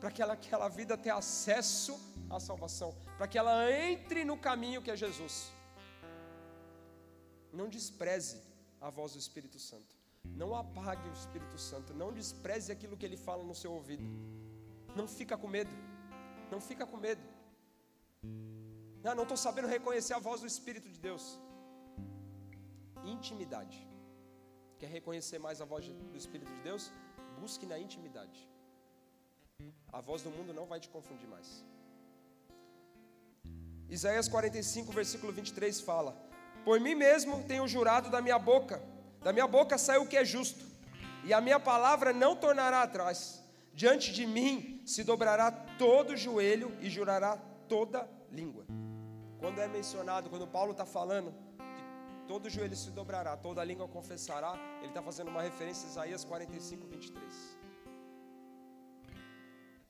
[0.01, 1.99] para que ela, aquela vida tenha acesso
[2.29, 5.53] à salvação, para que ela entre no caminho que é Jesus.
[7.53, 8.43] Não despreze
[8.81, 9.97] a voz do Espírito Santo.
[10.25, 11.93] Não apague o Espírito Santo.
[11.95, 14.05] Não despreze aquilo que ele fala no seu ouvido.
[14.95, 15.71] Não fica com medo.
[16.51, 17.23] Não fica com medo.
[19.05, 21.39] Ah, não estou sabendo reconhecer a voz do Espírito de Deus.
[23.05, 23.90] Intimidade.
[24.81, 26.91] Quer reconhecer mais a voz do Espírito de Deus?
[27.39, 28.49] Busque na intimidade.
[29.93, 31.63] A voz do mundo não vai te confundir mais.
[33.91, 36.17] Isaías 45, versículo 23 fala:
[36.65, 38.83] Por mim mesmo tenho jurado da minha boca,
[39.23, 40.65] da minha boca saiu o que é justo,
[41.27, 43.45] e a minha palavra não tornará atrás.
[43.75, 47.37] Diante de mim se dobrará todo joelho e jurará
[47.69, 48.65] toda língua.
[49.39, 51.35] Quando é mencionado, quando Paulo está falando
[52.31, 56.87] todo joelho se dobrará, toda língua confessará, ele está fazendo uma referência a Isaías 45,
[56.87, 57.59] 23.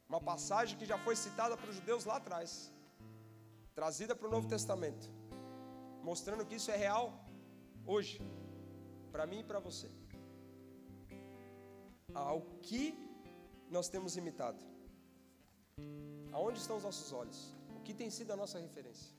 [0.09, 2.73] Uma passagem que já foi citada para os judeus lá atrás,
[3.75, 5.07] trazida para o Novo Testamento,
[6.03, 7.13] mostrando que isso é real
[7.87, 8.19] hoje,
[9.13, 9.91] para mim e para você.
[12.15, 12.85] Ao que
[13.71, 14.65] nós temos imitado?
[16.33, 17.55] Aonde estão os nossos olhos?
[17.77, 19.15] O que tem sido a nossa referência?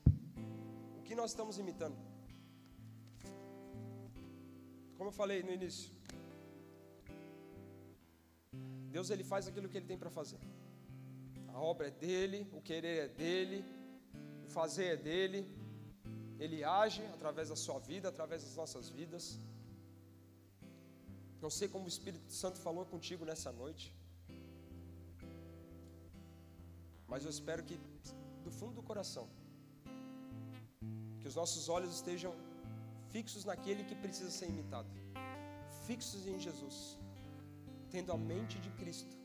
[0.98, 2.11] O que nós estamos imitando?
[5.02, 5.92] Como eu falei no início,
[8.96, 10.38] Deus ele faz aquilo que ele tem para fazer.
[11.54, 13.64] A obra é dele, o querer é dele,
[14.44, 15.40] o fazer é dele.
[16.38, 19.24] Ele age através da sua vida, através das nossas vidas.
[21.40, 23.92] Não sei como o Espírito Santo falou contigo nessa noite.
[27.08, 27.76] Mas eu espero que
[28.44, 29.26] do fundo do coração
[31.20, 32.32] que os nossos olhos estejam
[33.12, 34.88] fixos naquele que precisa ser imitado,
[35.86, 36.98] fixos em Jesus,
[37.90, 39.22] tendo a mente de Cristo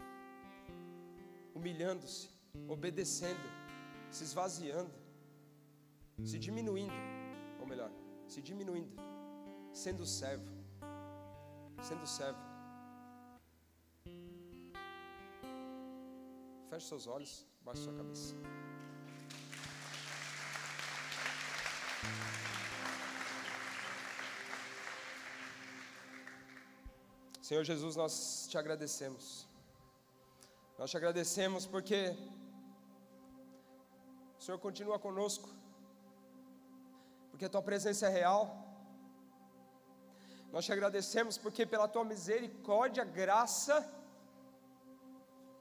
[1.57, 2.29] humilhando-se,
[2.67, 3.47] obedecendo,
[4.11, 4.91] se esvaziando,
[6.23, 6.93] se diminuindo,
[7.59, 7.91] ou melhor,
[8.27, 8.95] se diminuindo,
[9.73, 10.51] sendo servo,
[11.81, 12.39] sendo servo.
[16.69, 18.35] Feche seus olhos, baixe sua cabeça.
[27.47, 29.47] Senhor Jesus, nós te agradecemos.
[30.77, 32.13] Nós te agradecemos porque
[34.37, 35.47] o Senhor continua conosco,
[37.29, 38.41] porque a tua presença é real.
[40.51, 43.77] Nós te agradecemos porque pela tua misericórdia, graça,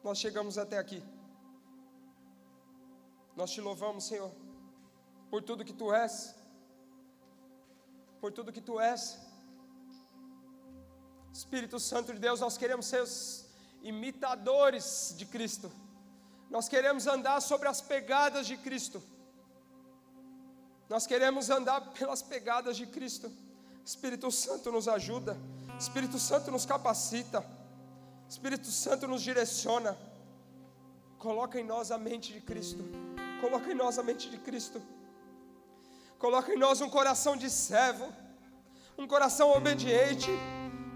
[0.03, 1.01] nós chegamos até aqui.
[3.37, 4.33] Nós te louvamos, Senhor,
[5.31, 6.35] por tudo que tu és,
[8.21, 9.26] por tudo que tu és.
[11.37, 13.45] Espírito Santo de Deus, nós queremos ser os
[13.83, 15.71] imitadores de Cristo.
[16.49, 19.03] Nós queremos andar sobre as pegadas de Cristo.
[20.89, 23.31] Nós queremos andar pelas pegadas de Cristo.
[23.85, 25.37] Espírito Santo nos ajuda.
[25.79, 27.45] Espírito Santo nos capacita.
[28.29, 29.97] Espírito Santo nos direciona.
[31.19, 32.83] Coloca em nós a mente de Cristo.
[33.43, 34.81] Coloca em nós a mente de Cristo.
[36.19, 38.11] Coloca em nós um coração de servo,
[38.97, 40.31] um coração obediente,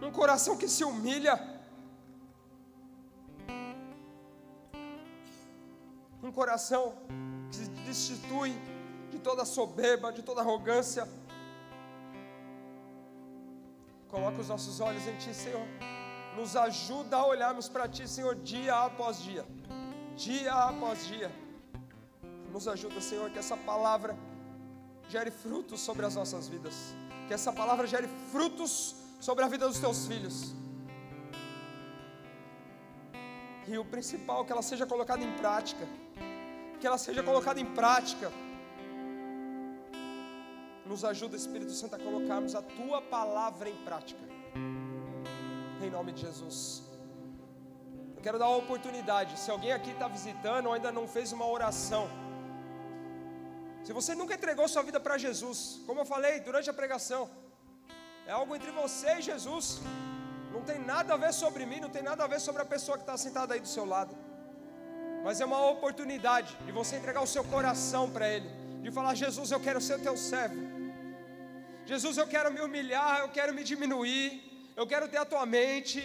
[0.02, 1.60] um coração que se humilha
[6.22, 6.94] um coração
[7.50, 8.52] que se destitui
[9.10, 11.08] de toda soberba, de toda arrogância.
[14.08, 15.66] Coloca os nossos olhos em Ti, Senhor.
[16.36, 19.44] Nos ajuda a olharmos para Ti, Senhor, dia após dia.
[20.16, 21.30] Dia após dia.
[22.52, 24.16] Nos ajuda, Senhor, que essa palavra
[25.08, 26.94] gere frutos sobre as nossas vidas.
[27.26, 30.54] Que essa palavra gere frutos sobre a vida dos Teus filhos.
[33.68, 35.86] E o principal, que ela seja colocada em prática
[36.80, 38.28] que ela seja colocada em prática.
[40.90, 44.24] Nos ajuda, Espírito Santo, a colocarmos a tua palavra em prática.
[45.86, 46.58] Em nome de Jesus.
[48.16, 49.38] Eu quero dar uma oportunidade.
[49.42, 52.04] Se alguém aqui está visitando ou ainda não fez uma oração,
[53.84, 57.22] se você nunca entregou sua vida para Jesus, como eu falei durante a pregação,
[58.30, 59.66] é algo entre você e Jesus.
[60.54, 62.96] Não tem nada a ver sobre mim, não tem nada a ver sobre a pessoa
[62.98, 64.14] que está sentada aí do seu lado
[65.24, 68.48] mas é uma oportunidade de você entregar o seu coração para Ele,
[68.84, 70.62] de falar: Jesus, eu quero ser teu servo.
[71.90, 74.24] Jesus, eu quero me humilhar, eu quero me diminuir,
[74.76, 76.00] eu quero ter a tua mente.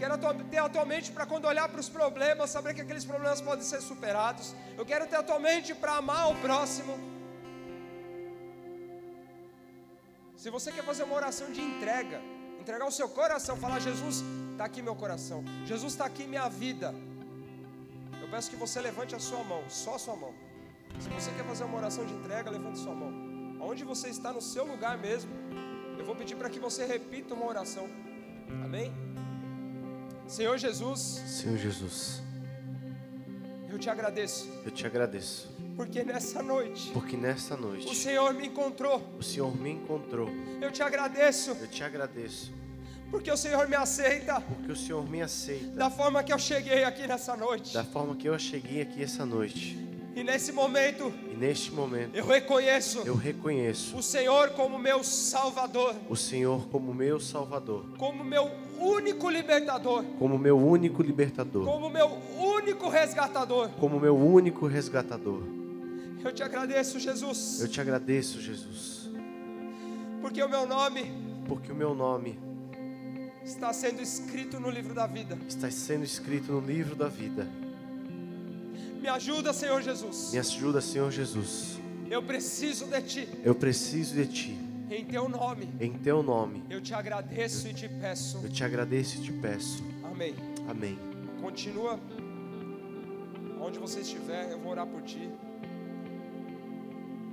[0.00, 0.16] Quero
[0.50, 3.64] ter a tua mente para quando olhar para os problemas, saber que aqueles problemas podem
[3.64, 4.52] ser superados.
[4.76, 6.94] Eu quero ter a tua mente para amar o próximo.
[10.42, 12.20] Se você quer fazer uma oração de entrega,
[12.60, 16.92] entregar o seu coração, falar: Jesus, está aqui meu coração, Jesus está aqui minha vida.
[18.20, 20.34] Eu peço que você levante a sua mão, só a sua mão.
[20.98, 23.12] Se você quer fazer uma oração de entrega, levante sua mão.
[23.60, 25.30] Onde você está no seu lugar mesmo,
[25.96, 27.86] eu vou pedir para que você repita uma oração.
[28.64, 28.92] Amém?
[30.26, 31.00] Senhor Jesus,
[31.38, 32.20] Senhor Jesus,
[33.72, 38.46] eu te agradeço, eu te agradeço, porque nessa noite porque nessa o noite Senhor me
[38.46, 39.02] encontrou.
[39.18, 40.28] o Senhor me encontrou.
[40.60, 42.52] Eu te agradeço, Eu te agradeço,
[43.10, 46.84] porque o Senhor me aceita porque o Senhor me aceita da forma que eu cheguei
[46.84, 47.72] aqui nessa noite.
[47.72, 49.78] da forma que eu cheguei aqui essa noite.
[50.14, 55.94] E nesse momento E neste momento eu reconheço eu reconheço o Senhor como meu Salvador,
[56.10, 58.50] o Senhor como meu Salvador, como meu
[58.82, 63.68] único libertador, como meu único libertador, como meu único resgatador.
[63.80, 65.42] como meu único resgatador.
[66.24, 69.10] Eu te agradeço, Jesus, Eu te agradeço, Jesus,
[70.20, 71.12] porque o meu nome
[71.46, 72.38] porque o meu nome
[73.44, 75.36] está sendo escrito no livro da vida.
[75.48, 77.48] está sendo escrito no livro da vida.
[79.00, 80.30] Me ajuda, Senhor Jesus.
[80.32, 81.76] Me ajuda, Senhor Jesus.
[82.08, 83.28] Eu preciso de Ti.
[83.42, 84.58] Eu preciso de ti.
[84.94, 88.40] Em Teu nome, Em teu nome, eu te agradeço e te peço.
[88.42, 89.82] eu te agradeço e te peço.
[90.04, 90.34] Amém.
[90.68, 90.98] Amém.
[91.40, 91.98] Continua
[93.60, 95.30] onde você estiver, eu vou orar por ti.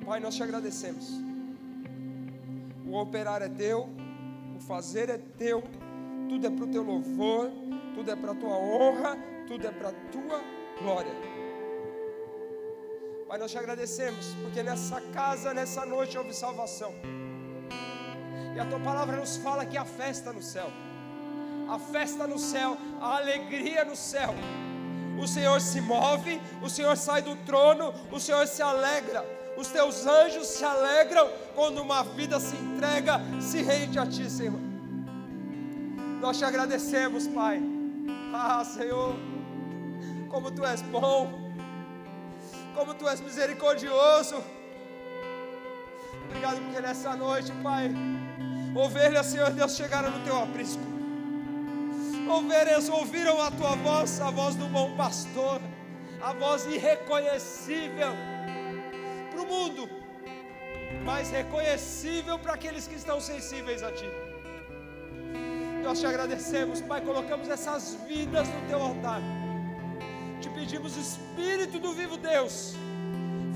[0.06, 1.20] Pai, nós te agradecemos.
[2.86, 3.90] O operar é teu,
[4.56, 5.62] o fazer é teu,
[6.30, 7.52] tudo é para o teu louvor,
[7.94, 10.42] tudo é para a tua honra, tudo é para a tua
[10.82, 11.12] glória.
[13.28, 16.94] Pai, nós te agradecemos, porque nessa casa, nessa noite houve salvação.
[18.60, 20.70] E a tua palavra nos fala que há festa no céu.
[21.70, 24.36] A festa no céu, a alegria no céu.
[25.18, 29.24] O Senhor se move, o Senhor sai do trono, o Senhor se alegra.
[29.56, 34.60] Os teus anjos se alegram quando uma vida se entrega, se rende a ti, Senhor.
[36.20, 37.62] Nós te agradecemos, Pai.
[38.34, 39.16] Ah, Senhor,
[40.28, 41.32] como tu és bom,
[42.76, 44.44] como tu és misericordioso.
[46.26, 47.90] Obrigado porque nessa noite, Pai,
[48.76, 50.82] ovelhas, Senhor Deus, chegaram no teu aprisco.
[52.30, 55.60] Ovelhas ouviram a tua voz, a voz do bom pastor,
[56.22, 58.14] a voz irreconhecível
[59.32, 59.90] para o mundo,
[61.04, 64.06] mas reconhecível para aqueles que estão sensíveis a ti.
[65.84, 69.22] Nós te agradecemos, Pai, colocamos essas vidas no teu altar.
[70.40, 72.76] Te pedimos, Espírito do vivo Deus,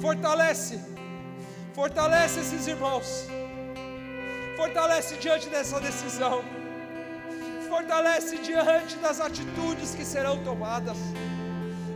[0.01, 0.79] fortalece,
[1.73, 3.27] fortalece esses irmãos,
[4.55, 6.43] fortalece diante dessa decisão.
[7.67, 10.97] Fortalece diante das atitudes que serão tomadas,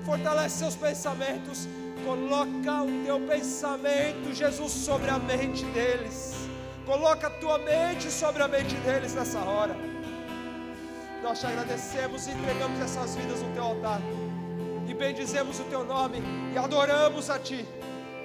[0.03, 1.67] fortalece seus pensamentos,
[2.03, 6.33] coloca o teu pensamento, Jesus, sobre a mente deles,
[6.85, 9.75] coloca a tua mente sobre a mente deles nessa hora.
[11.21, 14.01] Nós te agradecemos e entregamos essas vidas no teu altar,
[14.87, 16.23] e bendizemos o teu nome,
[16.55, 17.67] e adoramos a ti,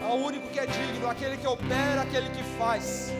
[0.01, 3.13] ao único que é digno, aquele que opera, aquele que faz.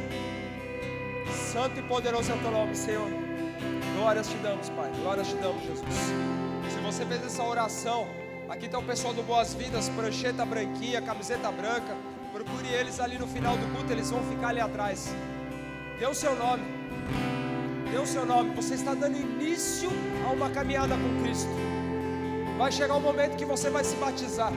[1.53, 3.11] Santo e poderoso é o teu nome, Senhor.
[3.95, 4.91] Glórias te damos, Pai.
[5.03, 5.85] Glórias te damos, Jesus.
[6.71, 8.09] Se você fez essa oração,
[8.49, 11.95] aqui está o pessoal do Boas-Vindas, prancheta branquinha, camiseta branca.
[12.33, 15.15] Procure eles ali no final do culto, eles vão ficar ali atrás.
[15.99, 16.63] Dê o seu nome.
[17.91, 18.55] Dê o seu nome.
[18.55, 19.91] Você está dando início
[20.27, 21.51] a uma caminhada com Cristo.
[22.57, 24.55] Vai chegar o momento que você vai se batizar.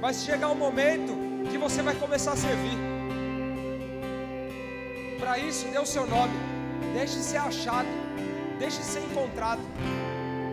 [0.00, 1.12] Vai chegar o momento
[1.50, 2.87] que você vai começar a servir.
[5.18, 6.34] Para isso, dê o seu nome.
[6.94, 7.88] Deixe ser achado,
[8.58, 9.60] deixe ser encontrado.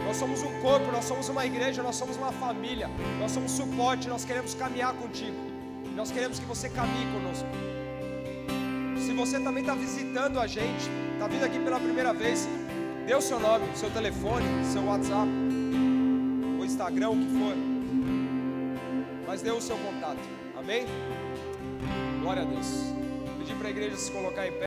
[0.06, 2.90] Nós somos um corpo, nós somos uma igreja, nós somos uma família,
[3.20, 5.36] nós somos suporte, nós queremos caminhar contigo.
[5.96, 7.48] Nós queremos que você caminhe conosco.
[9.00, 12.48] Se você também está visitando a gente, está vindo aqui pela primeira vez,
[13.08, 15.30] dê o seu nome, seu telefone, seu WhatsApp,
[16.60, 17.56] o Instagram, o que for.
[19.28, 20.20] Mas dê o seu contato.
[20.58, 20.86] Amém?
[22.22, 23.05] Glória a Deus.
[23.46, 24.64] Pedir para a igreja se colocar em pé.